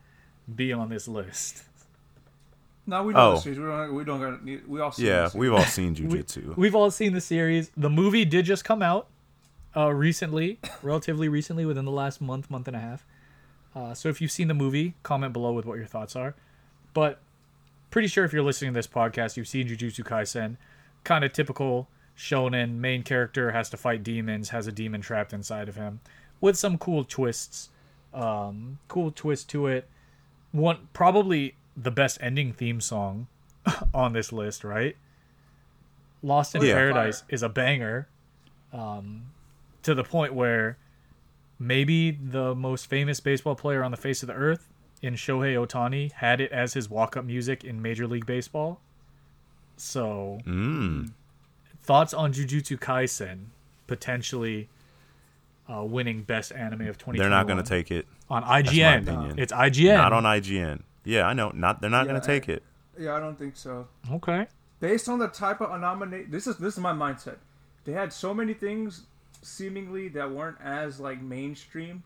[0.54, 1.62] be on this list
[2.88, 3.34] No, we know Oh.
[3.34, 3.58] the series.
[3.58, 3.94] We don't.
[3.96, 4.44] We don't got.
[4.44, 4.92] need- We all.
[4.92, 6.56] see yeah, the we've all seen jujitsu.
[6.56, 9.08] we've all seen the series the movie did just come out
[9.76, 13.04] uh recently relatively recently within the last month month and a half
[13.76, 16.34] uh, so if you've seen the movie comment below with what your thoughts are.
[16.94, 17.20] But
[17.90, 20.56] pretty sure if you're listening to this podcast you've seen jujutsu kaisen.
[21.04, 21.86] Kind of typical
[22.16, 22.76] shonen.
[22.78, 26.00] Main character has to fight demons has a demon trapped inside of him
[26.40, 27.68] with some cool twists
[28.14, 29.86] um cool twist to it.
[30.52, 33.26] One probably the best ending theme song
[33.94, 34.96] on this list right?
[36.22, 36.72] Lost in Yeah.
[36.74, 38.08] paradise is a banger.
[38.72, 39.26] Um
[39.82, 40.78] to the point where
[41.58, 44.68] maybe the most famous baseball player on the face of the earth
[45.02, 48.80] in Shohei Ohtani had it as his walk-up music in Major League Baseball.
[49.76, 51.10] So, Mm.
[51.82, 53.46] thoughts on Jujutsu Kaisen
[53.86, 54.68] potentially
[55.68, 57.18] uh, winning best anime of 2021?
[57.18, 58.06] They're not going to take it.
[58.30, 59.02] on IGN.
[59.02, 59.38] opinion.
[59.38, 59.96] It's IGN.
[59.96, 60.82] Not on IGN.
[61.04, 61.50] Yeah, I know.
[61.50, 62.62] Not they're not Yeah, going to take it.
[62.98, 63.86] Yeah, I don't think so.
[64.12, 64.46] Okay.
[64.80, 66.30] based on the type of nominate.
[66.30, 67.36] This is this is my mindset.
[67.84, 69.06] They had so many things
[69.42, 72.02] seemingly that weren't as like mainstream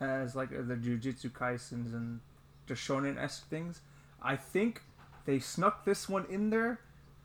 [0.00, 2.20] as like the Jujutsu Kaisens and
[2.66, 3.80] the shonen esque things.
[4.22, 4.82] I think
[5.26, 6.80] they snuck this one in there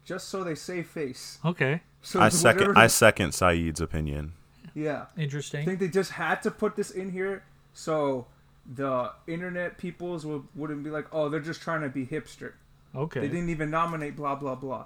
[0.06, 1.40] just so they save face.
[1.46, 2.62] Okay, So I second.
[2.68, 4.34] whatever- I second Saeed's opinion.
[4.74, 5.06] yeah.
[5.18, 5.62] Interesting.
[5.62, 8.28] I think they just had to put this in here so
[8.76, 12.54] the internet peoples would, wouldn't be like, oh, they're just trying to be hipster.
[12.96, 13.20] Okay.
[13.22, 14.86] They didn't even nominate blah blah blah.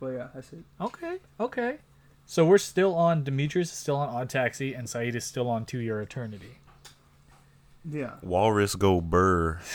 [0.00, 0.64] But yeah, that's it.
[0.80, 1.78] okay, okay.
[2.26, 3.22] So we're still on.
[3.22, 6.58] Demetrius is still on Odd Taxi, and Saeed is still on To Your Eternity.
[7.88, 8.14] Yeah.
[8.22, 9.60] Walrus go burr.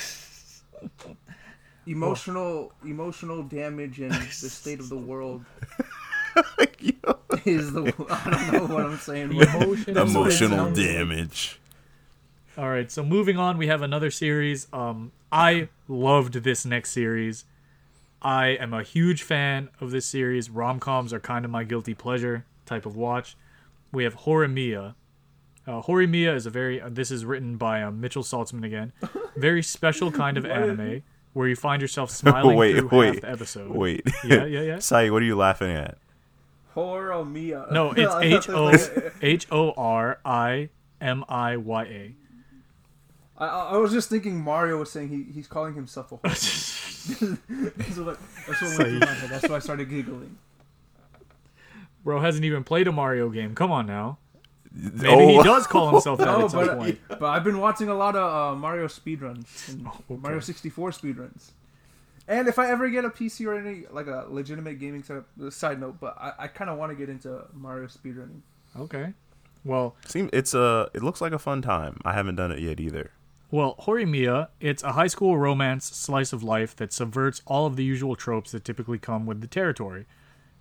[1.88, 5.44] Emotional emotional damage and the state of the world
[7.46, 9.30] is the I don't know what I'm saying.
[9.30, 11.60] The but emotion, That's what it Emotional damage.
[12.56, 14.68] All right, so moving on, we have another series.
[14.72, 17.46] Um, I loved this next series.
[18.22, 20.50] I am a huge fan of this series.
[20.50, 23.36] Rom coms are kind of my guilty pleasure type of watch.
[23.92, 24.96] We have Horimiya.
[25.68, 26.82] Uh, Horimiya is a very.
[26.82, 28.94] Uh, this is written by uh, Mitchell Saltzman again.
[29.36, 31.04] Very special kind of anime
[31.34, 33.70] where you find yourself smiling wait, through wait, half the episode.
[33.72, 34.02] wait.
[34.26, 34.80] Yeah, yeah, yeah.
[34.80, 35.98] Sai, what are you laughing at?
[36.74, 37.68] Horror Mia.
[37.72, 42.16] No, it's I H thought was- H O R I M I Y A.
[43.38, 46.34] I, I I was just thinking Mario was saying he, he's calling himself a horror.
[47.02, 49.30] So like, that's what went through my head.
[49.30, 50.38] That's why I started giggling.
[52.04, 53.54] Bro hasn't even played a Mario game.
[53.56, 54.18] Come on now.
[54.74, 55.28] Maybe Oh.
[55.28, 57.00] he does call himself that No, at some but point.
[57.10, 60.22] but I've been watching a lot of uh, Mario speedruns and Oh, okay.
[60.22, 61.52] Mario 64 speedruns.
[62.28, 65.50] And if I ever get a PC or any like a legitimate gaming setup, uh,
[65.50, 68.40] side note, but I, I kind of want to get into Mario speedrunning.
[68.80, 69.14] Okay.
[69.66, 70.90] Well, Seem it's a.
[70.94, 72.00] It looks like a fun time.
[72.06, 73.12] I haven't done it yet either.
[73.52, 77.84] Well, Horimiya, it's a high school romance slice of life that subverts all of the
[77.84, 80.06] usual tropes that typically come with the territory.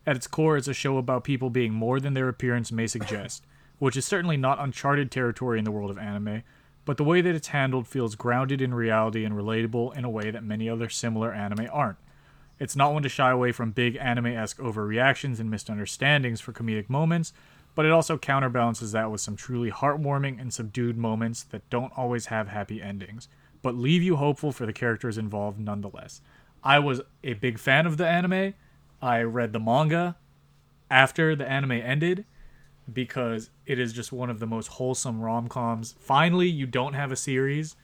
[0.05, 3.46] At its core, it's a show about people being more than their appearance may suggest,
[3.79, 6.42] which is certainly not uncharted territory in the world of anime,
[6.85, 10.33] but the way that it's handled feels grounded in reality and relatable in a way
[10.33, 11.98] that many other similar anime aren't.
[12.59, 16.90] It's not one to shy away from big anime esque overreactions and misunderstandings for comedic
[16.90, 17.33] moments,
[17.81, 22.27] but it also counterbalances that with some truly heartwarming and subdued moments that don't always
[22.27, 23.27] have happy endings,
[23.62, 26.21] but leave you hopeful for the characters involved nonetheless.
[26.62, 28.53] I was a big fan of the anime.
[29.01, 30.16] I read the manga
[30.90, 32.27] after the anime ended
[32.93, 35.95] because it is just one of the most wholesome rom coms.
[35.99, 37.77] Finally, you don't have a series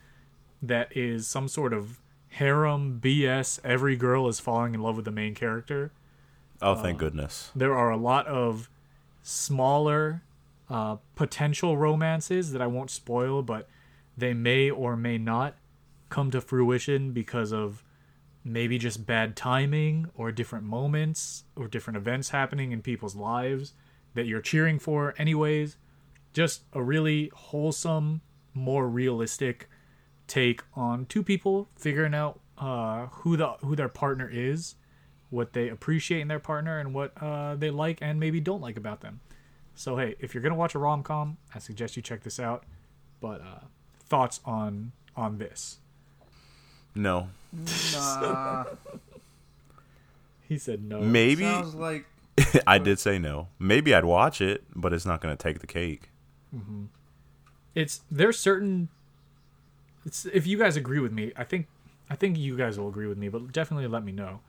[0.61, 3.61] that is some sort of harem BS.
[3.65, 5.91] Every girl is falling in love with the main character.
[6.61, 7.51] Oh, thank uh, goodness.
[7.57, 8.69] There are a lot of
[9.27, 10.23] smaller
[10.71, 13.69] uh, potential romances that I won't spoil, but
[14.17, 15.57] they may or may not
[16.09, 17.83] come to fruition because of
[18.45, 23.73] maybe just bad timing or different moments or different events happening in people's lives
[24.15, 25.77] that you're cheering for anyways.
[26.33, 28.21] Just a really wholesome
[28.55, 29.69] more realistic
[30.29, 34.77] take on two people figuring out uh, who the who their partner is
[35.31, 38.77] what they appreciate in their partner and what uh, they like and maybe don't like
[38.77, 39.21] about them.
[39.75, 42.65] So hey if you're gonna watch a rom-com i suggest you check this out.
[43.21, 43.61] But uh,
[44.09, 45.79] thoughts on on this?
[46.95, 47.29] No,
[47.93, 48.65] Nah,
[50.49, 51.01] he said no.
[51.01, 52.07] Maybe sounds like
[52.67, 53.49] I did say no.
[53.59, 56.11] Maybe I'd watch it, but it's not going to take the cake.
[57.75, 58.89] it's there's certain
[60.07, 61.67] it's if you guys agree with me i think
[62.09, 64.41] i think you guys will agree with me but definitely let me know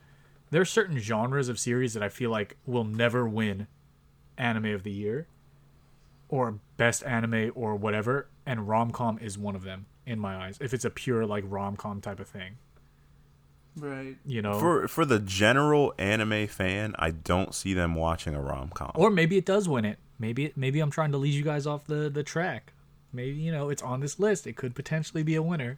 [0.49, 3.67] there's certain genres of series that i feel like will never win
[4.37, 5.27] anime of the year
[6.29, 10.73] or best anime or whatever and rom-com is one of them in my eyes if
[10.73, 12.57] it's a pure like rom-com type of thing.
[13.75, 14.15] Right.
[14.25, 14.59] you know?
[14.59, 18.91] For for the general anime fan, I don't see them watching a rom com.
[18.95, 19.99] or maybe it does win it.
[20.17, 22.73] Maybe it, maybe i'm trying to lead you guys off the the track.
[23.13, 24.47] Maybe you know it's on this list.
[24.47, 25.77] It could potentially be a winner.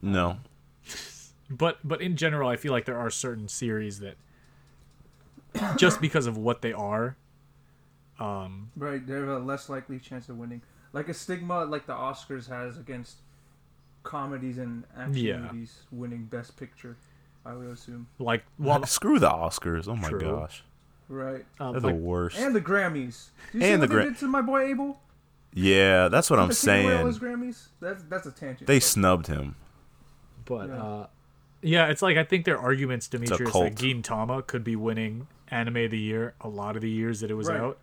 [0.00, 0.38] No,
[1.58, 4.16] but but in general i feel like there are certain series that
[5.76, 7.16] just because of what they are
[8.18, 10.62] um Right, they have a less likely chance of winning.
[10.92, 13.16] Like a stigma like the Oscars has against
[14.02, 15.38] comedies and action Yeah.
[15.38, 16.96] movies winning Best Picture,
[17.44, 18.06] I would assume.
[18.18, 19.88] like well screw the Oscars.
[19.88, 20.20] Oh my True.
[20.20, 20.62] gosh,
[21.08, 21.44] Right.
[21.60, 22.38] uh, they're like, the worst.
[22.38, 23.28] And the Grammys.
[23.52, 24.18] Do you see And the Grammys.
[24.20, 25.00] To my boy Abel?
[25.54, 27.06] yeah, that's what I'm Did they take saying.
[27.06, 27.66] his Grammys?
[27.80, 28.66] That's that's a tangent.
[28.66, 29.56] They snubbed him.
[30.44, 30.82] but Yeah.
[30.82, 31.06] uh
[31.62, 33.64] yeah it's like i think their arguments demetrius cult.
[33.64, 37.30] that gintama could be winning anime of the year a lot of the years that
[37.30, 37.60] it was Right.
[37.60, 37.78] out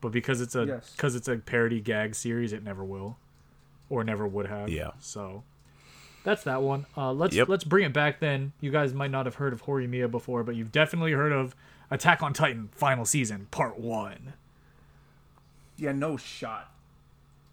[0.00, 0.92] but because it's a Yes.
[0.96, 3.16] because it's a parody gag series it never will
[3.88, 4.90] or never would have Yeah.
[5.00, 5.42] so
[6.24, 6.86] that's that one.
[6.96, 7.48] Uh, let's Yep.
[7.48, 8.52] let's bring it back then.
[8.58, 11.54] You guys might not have heard of Horimiya before, but you've definitely heard of
[11.90, 14.32] Attack on Titan final season part one.
[15.76, 16.72] Yeah, no shot.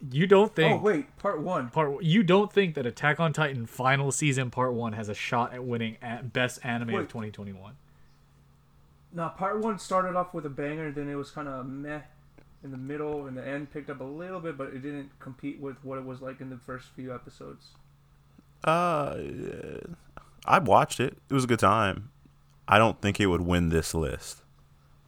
[0.10, 0.82] You don't think?
[0.82, 1.70] Oh wait, part one.
[1.70, 5.54] part you don't think that Attack on Titan final season part one has a shot
[5.54, 7.74] at winning at best anime of 2021?
[9.14, 12.00] No, part one started off with a banger, then it was kind of meh
[12.64, 15.60] in the middle, and the end picked up a little bit, but it didn't compete
[15.60, 17.70] with what it was like in the first few episodes.
[18.64, 19.18] Uh,
[20.46, 21.18] I watched it.
[21.30, 22.10] It was a good time.
[22.68, 24.44] I don't think it would win this list.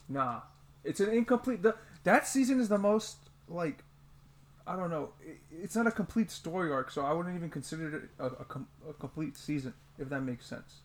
[0.09, 0.41] Nah,
[0.83, 1.61] it's an incomplete.
[1.61, 3.82] The, that season is the most like,
[4.65, 5.11] I don't know.
[5.51, 8.67] It's not a complete story arc, so I wouldn't even consider it a, a, com-
[8.89, 10.75] a complete season, if that makes sense.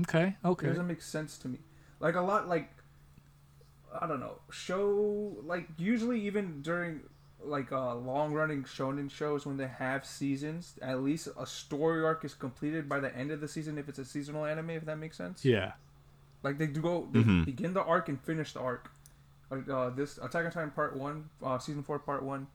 [0.00, 0.68] Okay, It okay.
[0.68, 1.58] doesn't make sense to me.
[2.00, 2.70] Like a lot, like
[4.00, 7.00] I don't know, show like usually even during
[7.44, 12.24] like uh, long running shonen shows when they have seasons, at least a story arc
[12.24, 14.70] is completed by the end of the season if it's a seasonal anime.
[14.70, 15.44] If that makes sense.
[15.44, 15.72] Yeah.
[16.42, 17.44] Like they do go, they Mhm.
[17.44, 18.90] begin the arc and finish the arc.
[19.50, 22.46] Like uh, this Attack on Titan Part One, uh, Season Four Part One,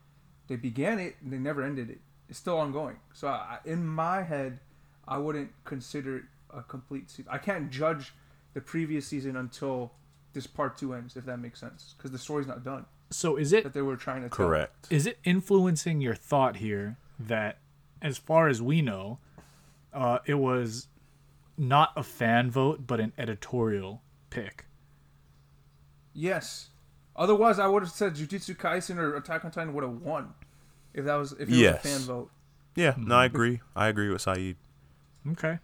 [0.48, 2.00] they began it and they never ended it.
[2.30, 2.98] It's still ongoing.
[3.14, 4.60] So I, in my head,
[5.08, 7.32] I wouldn't consider it a complete season.
[7.32, 8.14] I can't judge
[8.54, 9.92] the previous season until
[10.34, 13.54] this Part Two ends, if that makes sense, because the story's not done So is
[13.54, 14.48] it that they were trying to tell.
[14.48, 14.88] Correct.
[14.90, 17.60] is it influencing your thought here that
[18.02, 19.20] as far as we know
[19.94, 20.88] uh, it was
[21.58, 24.66] not a fan vote but an editorial pick
[26.14, 26.70] Yes.
[27.18, 30.34] Otherwise, I would have said Jujutsu Kaisen or Attack on Titan would have won
[30.94, 31.84] if that was if it Yes.
[31.84, 32.32] was a fan vote.
[32.76, 33.62] Yeah, no, I agree.
[33.76, 34.56] I agree with Saeed.
[35.32, 35.60] okay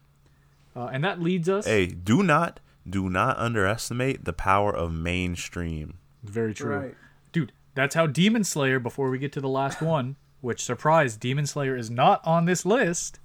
[0.76, 6.00] uh, and that leads us Hey, do not, do not underestimate the power of mainstream.
[6.24, 6.96] very true Right.
[7.32, 11.46] dude that's how demon slayer before we get to the last one which surprise demon
[11.46, 13.20] slayer is not on this list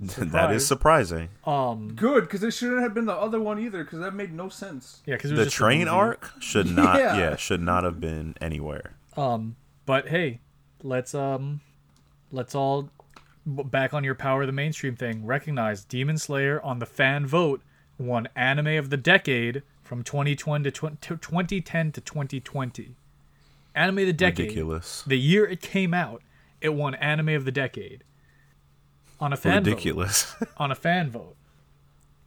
[0.00, 1.28] that is surprising.
[1.44, 4.48] um Good, because it shouldn't have been the other one either, because that made no
[4.48, 5.02] sense.
[5.06, 7.16] yeah because The train arc should not, Yeah.
[7.18, 7.36] yeah.
[7.36, 8.92] should not have been anywhere.
[9.16, 9.56] Um,
[9.86, 10.40] but hey,
[10.82, 11.60] let's um,
[12.30, 12.90] let's all
[13.46, 15.24] b- back on your power of the mainstream thing.
[15.24, 17.62] Recognize Demon Slayer on the fan vote
[17.98, 22.94] won anime of the decade from 2020 to tw- to 2010 to 2020.
[23.74, 24.38] Anime of the decade.
[24.48, 25.02] Ridiculous.
[25.06, 26.22] The year it came out,
[26.60, 28.04] it won anime of the decade.
[29.20, 30.24] On a fan Ridiculous.
[30.34, 30.48] vote.
[30.58, 31.36] On a fan vote.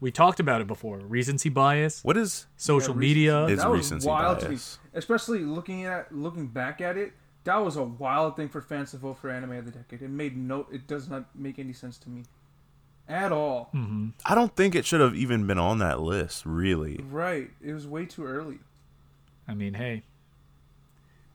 [0.02, 0.98] We talked about it before.
[1.00, 2.46] Recency bias, what is?
[2.58, 3.46] social Yeah, media.
[3.48, 4.80] It's that was recency wild to me, bias.
[4.94, 7.14] especially looking at looking back at it.
[7.44, 10.02] That was a wild thing for fans to vote for anime of the decade.
[10.02, 12.24] It made no, it does not make any sense to me,
[13.10, 13.70] at all.
[13.74, 14.10] Mm-hmm.
[14.26, 16.46] I don't think it should have even been on that list.
[16.46, 17.00] Really.
[17.10, 17.50] Right?
[17.62, 18.60] It was way too early.
[19.48, 20.04] I mean, hey.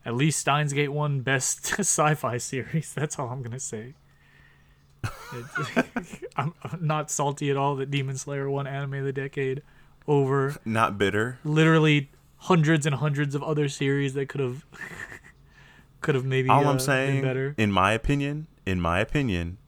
[0.06, 2.92] At least Steins Gate won best sci-fi series.
[2.94, 3.94] That's all I'm gonna say.
[5.32, 5.86] It-
[6.36, 9.62] I'm I'm not salty at all that Demon Slayer won Anime of the Decade
[10.06, 11.38] over Not bitter.
[11.44, 14.64] literally hundreds and hundreds of other series that could have
[16.00, 17.54] could have maybe All uh, I'm been saying, better.
[17.56, 19.58] in my opinion, in my opinion,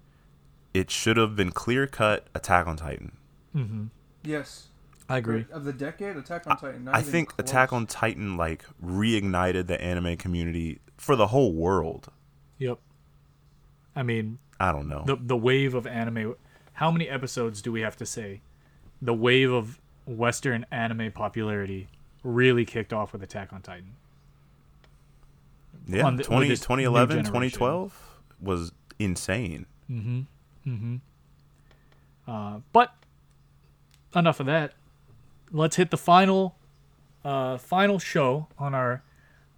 [0.75, 3.12] it should have been clear cut Attack on Titan.
[3.55, 3.85] Mm-hmm.
[4.22, 4.66] Yes,
[5.09, 5.46] I agree.
[5.51, 6.85] of the decade, Attack on Titan.
[6.85, 7.49] Not I even think close.
[7.49, 12.11] Attack on Titan like reignited the anime community for the whole world.
[12.59, 12.79] Yep.
[13.94, 15.05] I mean, I don't know.
[15.07, 16.35] the the wave of anime.
[16.75, 18.40] How many episodes do we have to say?
[19.03, 21.88] The wave of Western anime popularity
[22.23, 23.95] really kicked off with Attack on Titan.
[25.87, 29.66] yeah, on the- with 20, this new 2011, 2012 was insane.
[32.27, 32.95] Uh, but
[34.15, 34.73] enough of that.
[35.52, 36.57] Let's hit the final,
[37.25, 39.02] uh, final show on our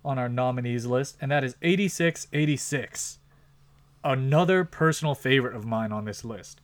[0.04, 3.17] on our nominees list, and that is 8686.
[4.08, 6.62] Another personal favorite of mine on this list.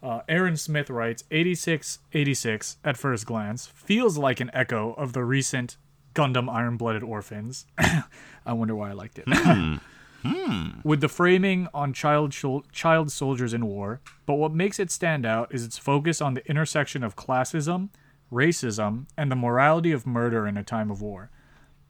[0.00, 5.76] Uh, Aaron Smith writes 8686 at first glance feels like an echo of the recent
[6.14, 7.66] Gundam Iron Blooded Orphans.
[7.78, 9.26] I wonder why I liked it.
[10.84, 15.26] with the framing on child shol- child soldiers in war, but what makes it stand
[15.26, 17.88] out is its focus on the intersection of classism,
[18.32, 21.32] racism, and the morality of murder in a time of war.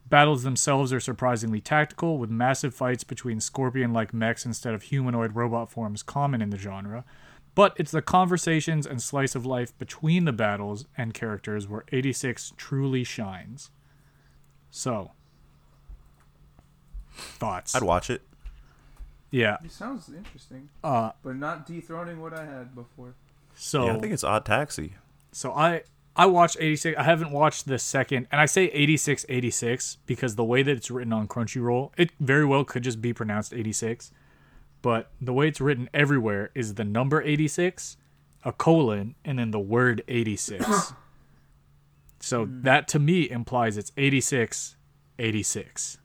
[0.09, 5.35] Battles themselves are surprisingly tactical, with massive fights between scorpion like mechs instead of humanoid
[5.37, 7.05] robot forms common in the genre.
[7.55, 12.53] But it's the conversations and slice of life between the battles and characters where 86
[12.57, 13.71] truly shines.
[14.71, 15.11] So,
[17.13, 17.75] thoughts?
[17.75, 18.23] I'd watch it.
[19.31, 19.59] yeah.
[19.65, 23.15] It sounds interesting, Uh, but not dethroning what I had before.
[23.55, 24.95] so yeah, I think it's Odd Taxi.
[25.33, 25.83] so I
[26.19, 26.99] I watched 86.
[26.99, 30.91] I haven't watched the second, and I say 86 86 because the way that it's
[30.91, 34.11] written on Crunchyroll, it very well could just be pronounced 86.
[34.83, 37.97] but the way it's written everywhere is the number 86,
[38.45, 40.93] a colon, and then the word 86.
[42.21, 44.77] so that to me implies it's 86,
[45.19, 45.99] 86.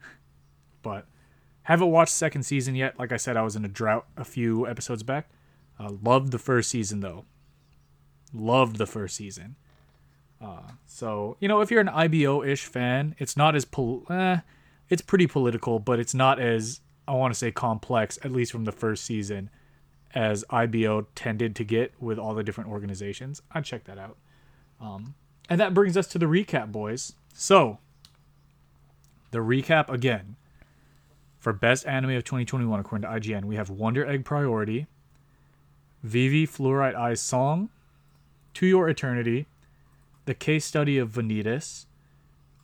[0.81, 1.07] But
[1.63, 2.99] haven't watched second season yet.
[2.99, 5.29] Like I said, I was in a drought a few episodes back.
[5.79, 7.25] Uh, loved the first season though.
[8.31, 9.55] Loved the first season.
[10.43, 14.37] Uh, so you know, if you're an IBO-ish fan, it's not as pol- eh,
[14.89, 18.65] it's pretty political, but it's not as I want to say complex, at least from
[18.65, 19.49] the first season,
[20.13, 23.41] as IBO tended to get with all the different organizations.
[23.51, 24.17] I'd check that out.
[24.79, 25.15] Um,
[25.49, 27.13] and that brings us to the recap, boys.
[27.33, 27.79] So,
[29.31, 30.35] the recap again.
[31.39, 34.87] For best anime of 2021, according to IGN, we have Wonder Egg Priority,
[36.01, 37.69] Vivy Fluorite Eyes Song,
[38.53, 39.47] To Your Eternity,
[40.25, 41.85] The Case Study of Vanitas,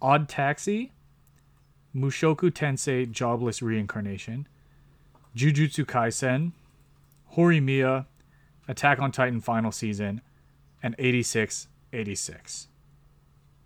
[0.02, 0.92] Odd Taxi,
[1.96, 4.48] Mushoku Tensei Jobless Reincarnation,
[5.36, 6.54] Jujutsu Kaisen,
[7.36, 8.06] Horimiya,
[8.68, 10.22] Attack on Titan Final Season,
[10.82, 12.68] and 8686.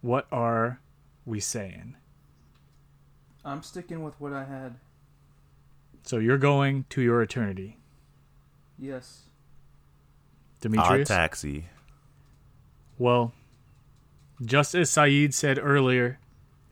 [0.02, 0.80] What are
[1.26, 1.96] we saying?
[3.46, 4.76] I'm sticking with what I had.
[6.04, 7.78] So you're going to your eternity,
[8.80, 9.24] Yes.
[10.60, 10.86] Demetrius.
[10.86, 11.08] Odd Demetrius?
[11.08, 11.66] Taxi.
[12.98, 13.34] Well,
[14.44, 16.20] just as Saeed said earlier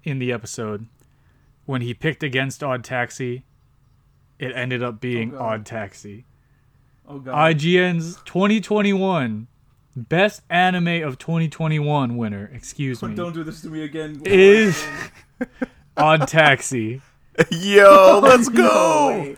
[0.04, 0.88] in the episode,
[1.66, 3.44] when he picked against Odd Taxi,
[4.40, 5.54] it ended up being Oh, God.
[5.54, 6.26] Odd Taxi.
[7.08, 7.56] Oh god.
[7.58, 9.48] IGN's 2021
[9.96, 14.22] Best Anime of 2021 winner, excuse me, Don't do this to me again.
[14.26, 14.82] is
[15.98, 17.02] Odd Taxi.
[17.52, 19.10] Yo, let's go.
[19.20, 19.38] way.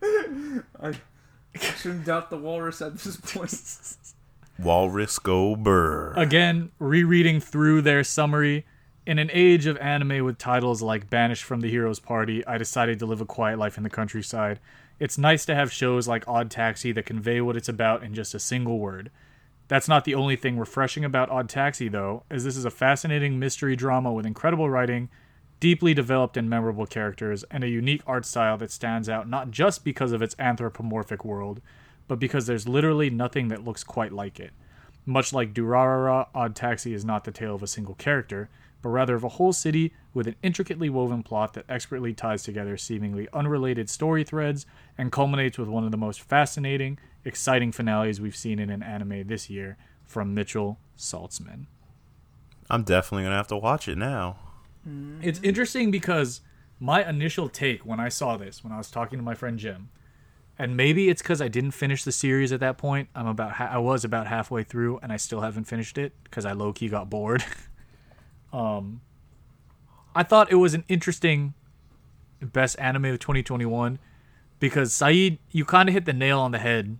[0.80, 0.92] I
[1.80, 3.52] shouldn't doubt the walrus at this point.
[4.58, 6.12] Walrus go burr.
[6.16, 8.66] Again, rereading through their summary.
[9.06, 12.98] In an age of anime with titles like Banished from the Hero's Party, I decided
[12.98, 14.60] to live a quiet life in the countryside.
[14.98, 18.34] It's nice to have shows like Odd Taxi that convey what it's about in just
[18.34, 19.10] a single word.
[19.68, 23.38] That's not the only thing refreshing about Odd Taxi, though, as this is a fascinating
[23.38, 25.08] mystery drama with incredible writing,
[25.60, 29.84] deeply developed and memorable characters, and a unique art style that stands out not just
[29.84, 31.60] because of its anthropomorphic world,
[32.08, 34.50] but because there's literally nothing that looks quite like it.
[35.06, 38.50] Much like Durarara, Odd Taxi is not the tale of a single character,
[38.82, 42.76] but rather of a whole city with an intricately woven plot that expertly ties together
[42.76, 48.36] seemingly unrelated story threads and culminates with one of the most fascinating, exciting finales we've
[48.36, 51.66] seen in an anime this year from Mitchell Saltzman.
[52.70, 54.36] I'm definitely gonna have to watch it now.
[55.22, 56.40] It's interesting because
[56.80, 59.90] my initial take when I saw this, when I was talking to my friend Jim,
[60.58, 63.08] and maybe it's because I didn't finish the series at that point.
[63.14, 66.44] I'm about ha- I was about halfway through, and I still haven't finished it because
[66.44, 67.44] I low key got bored.
[68.52, 69.00] um,
[70.14, 71.54] I thought it was an interesting
[72.40, 73.98] best anime of 2021
[74.60, 76.98] because Saeed, you kind of hit the nail on the head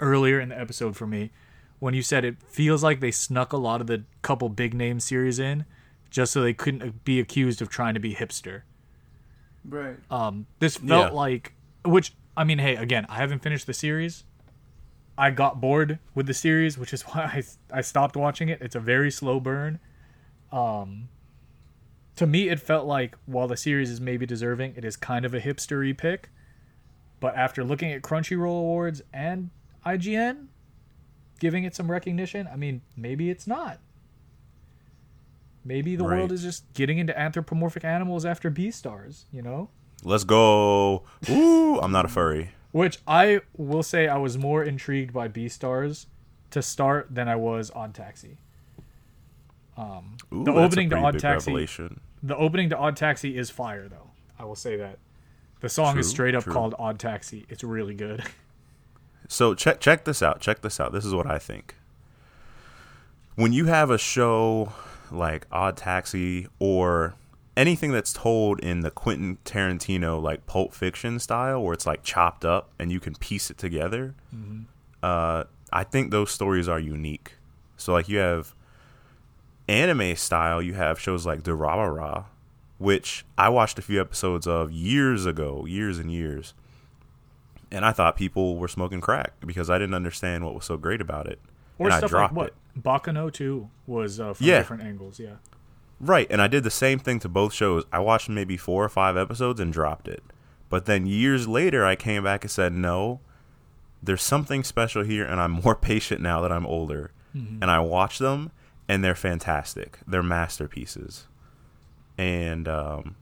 [0.00, 1.30] earlier in the episode for me
[1.78, 4.98] when you said it feels like they snuck a lot of the couple big name
[5.00, 5.64] series in
[6.10, 8.62] just so they couldn't be accused of trying to be hipster.
[9.68, 9.96] Right.
[10.10, 11.16] Um, this felt Yeah.
[11.16, 11.54] like,
[11.84, 14.22] which I mean, hey, again, I haven't finished the series.
[15.18, 17.22] I got bored with the series, which is why
[17.72, 18.62] I I stopped watching it.
[18.62, 19.80] It's a very slow burn.
[20.52, 21.08] Um,
[22.14, 25.34] to me, it felt like while the series is maybe deserving, it is kind of
[25.34, 26.30] a hipstery pick.
[27.18, 29.50] But after looking at Crunchyroll awards and
[29.84, 30.46] IGN
[31.40, 33.80] giving it some recognition, I mean, maybe it's not.
[35.64, 39.70] Maybe the world is just getting into anthropomorphic animals after Beastars, you know?
[40.04, 41.02] Let's go.
[41.28, 42.50] Ooh, I'm not a furry.
[42.72, 46.06] Which I will say I was more intrigued by Beastars
[46.50, 48.38] to start than I was Odd Taxi.
[49.76, 52.00] Um, Ooh, the that's a opening to Odd Taxi, revelation.
[52.22, 54.10] the opening to Odd Taxi is fire though.
[54.38, 54.98] I will say that.
[55.60, 56.52] The song is straight up true.
[56.52, 57.46] called Odd Taxi.
[57.48, 58.24] It's really good.
[59.30, 60.40] So check check this out.
[60.40, 60.90] Check this out.
[60.92, 61.74] This is what I think.
[63.34, 64.72] When you have a show
[65.10, 67.14] like Odd Taxi or
[67.58, 72.44] anything that's told in the Quentin Tarantino like Pulp Fiction style, where it's like chopped
[72.44, 74.14] up and you can piece it together,
[75.02, 77.34] uh, I think those stories are unique.
[77.76, 78.54] So like you have
[79.68, 82.24] anime style, you have shows like Durarara,
[82.78, 86.54] which I watched a few episodes of years ago, years and years
[87.70, 91.00] and I thought people were smoking crack because I didn't understand what was so great
[91.02, 91.38] about it.
[91.78, 92.82] Or and stuff like what it.
[92.82, 94.58] Baccano too was uh, from Yeah.
[94.58, 95.20] different angles.
[95.20, 95.34] Yeah.
[96.00, 97.84] Right, and I did the same thing to both shows.
[97.92, 100.22] I watched maybe four or five episodes and dropped it.
[100.68, 103.20] But then years later, I came back and said, no,
[104.02, 107.10] there's something special here, and I'm more patient now that I'm older.
[107.34, 108.50] And I watch them,
[108.88, 109.98] and they're fantastic.
[110.08, 111.28] They're masterpieces.
[112.16, 113.14] And um,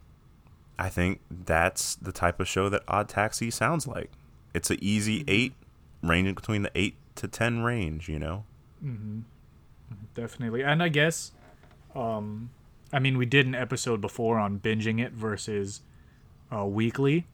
[0.78, 4.10] I think that's the type of show that Odd Taxi sounds like.
[4.54, 5.52] it's an easy eight,
[6.02, 8.08] ranging between the eight to ten range.
[8.08, 8.44] You know.
[10.14, 11.32] definitely and i guess
[11.94, 12.50] um
[12.92, 15.80] i mean we did an episode before on binging it versus
[16.52, 17.26] uh weekly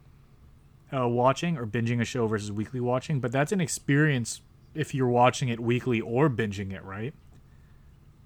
[0.92, 4.40] uh watching or binging a show versus weekly watching but that's an experience
[4.74, 7.12] if you're watching it weekly or binging it right?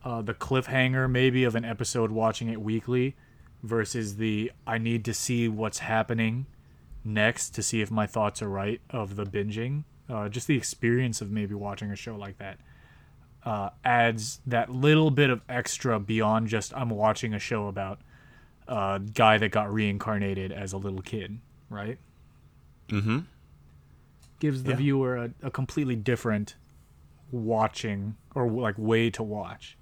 [0.04, 3.16] Uh the cliffhanger maybe of an episode watching it weekly
[3.62, 6.46] versus the i need to see what's happening
[7.04, 11.20] next to see if my thoughts are right of the binging uh just the experience
[11.20, 12.58] of maybe watching a show like that
[13.46, 18.00] uh, adds that little bit of extra beyond just I'm watching a show about
[18.68, 21.38] a guy that got reincarnated as a little kid,
[21.70, 21.96] right?
[22.88, 23.20] Mm-hmm.
[24.40, 24.76] Gives the Yeah.
[24.76, 26.56] viewer a, a completely different
[27.30, 29.76] watching or like way to watch.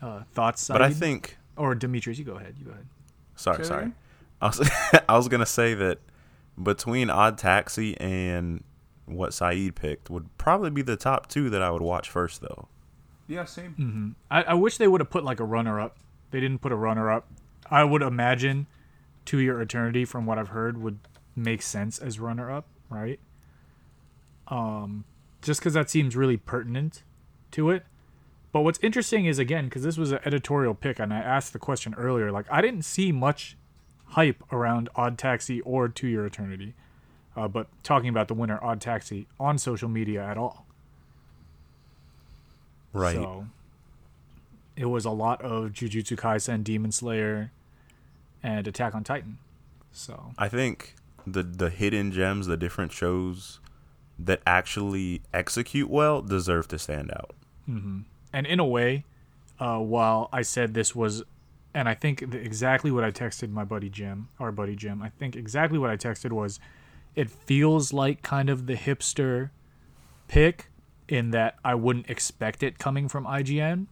[0.00, 2.54] Uh, thoughts, But I think or Demetrius, you go ahead.
[2.58, 2.86] You go ahead.
[3.36, 3.80] Sorry, Say sorry.
[3.82, 3.94] again?
[4.40, 4.70] I was
[5.08, 5.98] I was gonna say that
[6.62, 8.62] between Odd Taxi and
[9.06, 12.68] what Saeed picked would probably be the top two that I would watch first, though.
[13.26, 13.74] Yeah, same.
[13.78, 14.08] Mm-hmm.
[14.30, 15.96] I, I wish they would have put like a runner up.
[16.30, 17.28] They didn't put a runner up.
[17.70, 18.66] I would imagine
[19.26, 20.98] To Your Eternity, from what I've heard, would
[21.34, 23.18] make sense as runner up, right?
[24.48, 25.04] Um,
[25.40, 27.02] just because that seems really pertinent
[27.52, 27.84] to it.
[28.52, 31.58] But what's interesting is again, because this was an editorial pick, and I asked the
[31.58, 32.30] question earlier.
[32.30, 33.56] Like, I didn't see much
[34.08, 36.74] hype around Odd Taxi or To Your Eternity,
[37.36, 40.66] uh, but talking about the winner, Odd Taxi, on social media at all.
[42.92, 43.14] Right.
[43.14, 43.46] So
[44.76, 47.50] it was a lot of Jujutsu Kaisen, Demon Slayer,
[48.42, 49.38] and Attack on Titan.
[49.92, 50.94] So I think
[51.26, 53.60] the the hidden gems, the different shows
[54.18, 57.34] that actually execute well, deserve to stand out.
[58.32, 59.04] and in a way,
[59.58, 61.22] uh, while I said this was,
[61.74, 65.10] and I think th- exactly what I texted my buddy Jim, our buddy Jim, I
[65.10, 66.60] think exactly what I texted was,
[67.14, 69.50] it feels like kind of the hipster
[70.28, 70.70] pick
[71.08, 73.86] in that I wouldn't expect it coming from IGN,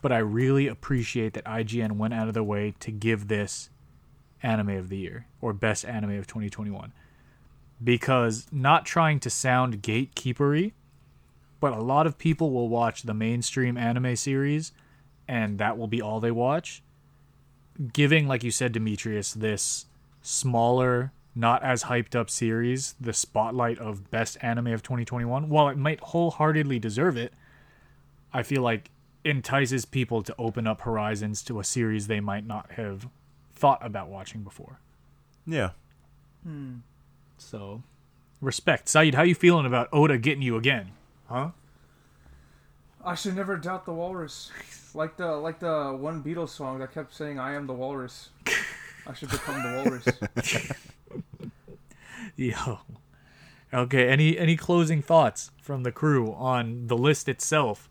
[0.00, 3.70] but I really appreciate that IGN went out of their way to give this
[4.42, 6.92] anime of the year or best anime of 2021
[7.82, 10.72] because not trying to sound gatekeepery
[11.62, 14.72] but a lot of people will watch the mainstream anime series
[15.28, 16.82] and that will be all they watch.
[17.92, 19.86] Giving like you said demetrius this
[20.22, 25.78] smaller not as hyped up series the spotlight of best anime of 2021 while it
[25.78, 27.32] might wholeheartedly deserve it
[28.32, 28.90] i feel like
[29.24, 33.08] entices people to open up horizons to a series they might not have
[33.54, 34.80] thought about watching before
[35.46, 35.70] Yeah.
[36.42, 36.78] Hmm.
[37.38, 37.82] so
[38.40, 40.90] respect saeed how you feeling about oda getting you again
[41.28, 41.50] huh
[43.04, 44.50] I should never doubt the walrus.
[44.94, 48.28] Like the like the one Beatles song that kept saying "I am the walrus."
[49.06, 50.72] I should become the walrus.
[52.36, 52.80] Yo.
[53.72, 54.08] Okay.
[54.08, 57.88] Any any closing thoughts from the crew on the list itself,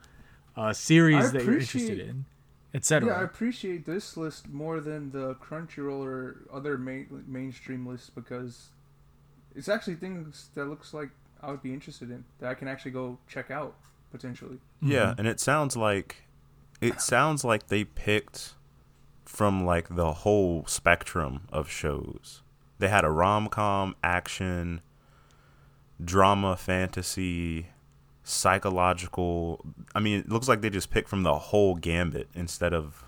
[0.56, 2.26] uh, series that you're interested in,
[2.74, 8.10] in, yeah, I appreciate this list more than the Crunchyroll or other main, mainstream lists
[8.10, 8.70] because
[9.54, 11.10] it's actually things that looks like
[11.42, 13.76] I would be interested in that I can actually go check out
[14.12, 14.60] potentially.
[14.82, 16.24] Yeah, and it sounds like
[16.80, 18.54] it sounds like they picked
[19.26, 22.42] from like the whole spectrum of shows.
[22.82, 24.82] They had a rom-com, action,
[26.04, 27.68] drama, fantasy,
[28.24, 29.64] psychological.
[29.94, 33.06] I mean, it looks like they just picked from the whole gambit instead of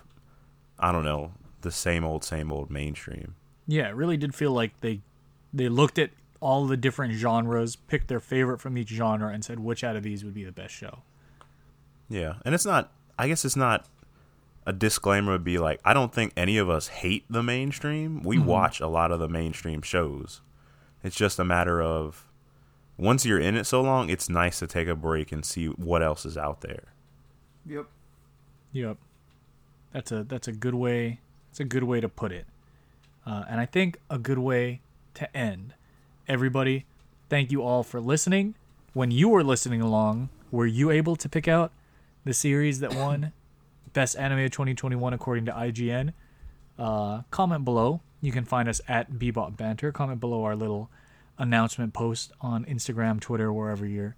[0.78, 3.34] I don't know, the same old same old mainstream.
[3.66, 5.00] Yeah, it really did feel like they
[5.52, 9.58] they looked at all the different genres, picked their favorite from each genre, and said
[9.58, 11.02] which out of these would be the best show.
[12.08, 12.92] Yeah, and it's not.
[13.18, 13.88] I guess it's not.
[14.66, 18.22] A disclaimer would be like, I don't think any of us hate the mainstream.
[18.22, 20.40] We watch a lot of the mainstream shows.
[21.02, 22.26] It's just a matter of
[22.96, 26.02] once you're in it so long, it's nice to take a break and see what
[26.02, 26.84] else is out there.
[27.66, 27.86] Yep.
[28.72, 28.96] Yep.
[29.92, 31.20] That's a that's a good way.
[31.50, 32.46] It's a good way to put it,
[33.24, 34.80] uh, and I think a good way
[35.14, 35.74] to end.
[36.26, 36.84] Everybody,
[37.28, 38.56] thank you all for listening.
[38.92, 41.70] When you were listening along, were you able to pick out
[42.24, 43.32] the series that won
[43.94, 46.12] best anime of 2021 according to IGN?
[46.78, 48.02] Uh, comment below.
[48.20, 49.92] You can find us at Bebop Banter.
[49.92, 50.90] Comment below our little
[51.38, 54.16] announcement post on Instagram, Twitter, wherever you're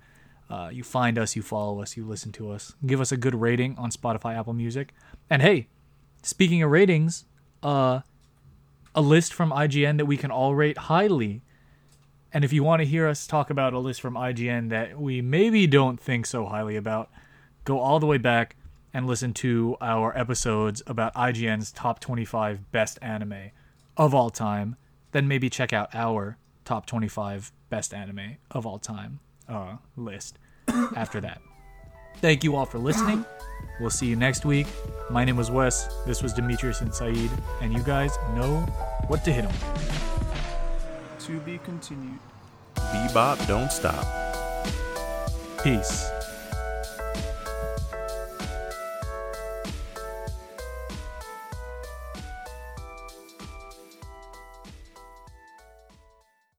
[0.49, 2.75] uh, you find us, you follow us, you listen to us.
[2.85, 4.95] Give us a good rating on Spotify, Apple Music.
[5.29, 5.67] And hey,
[6.23, 7.25] speaking of ratings,
[7.63, 8.01] uh,
[8.95, 11.43] a list from IGN that we can all rate highly.
[12.33, 15.21] And if you want to hear us talk about a list from IGN that we
[15.21, 17.11] maybe don't think so highly about,
[17.65, 18.57] go all the way back
[18.97, 23.51] and listen to our episodes about IGN's top 25 best anime
[23.95, 24.77] of all time.
[25.13, 29.21] Then maybe check out our top 25 best anime of all time
[29.51, 30.39] uh, list
[30.97, 31.43] after that.
[32.23, 33.27] Thank you all for listening.
[33.81, 34.67] We'll see you next week.
[35.11, 35.95] My name was Wes.
[36.07, 37.31] This was Demetrius and Saeed,
[37.61, 38.61] and you guys know
[39.09, 39.55] what to hit them.
[41.19, 42.19] To be continued.
[42.77, 44.07] Bebop, don't stop.
[45.63, 46.16] Peace.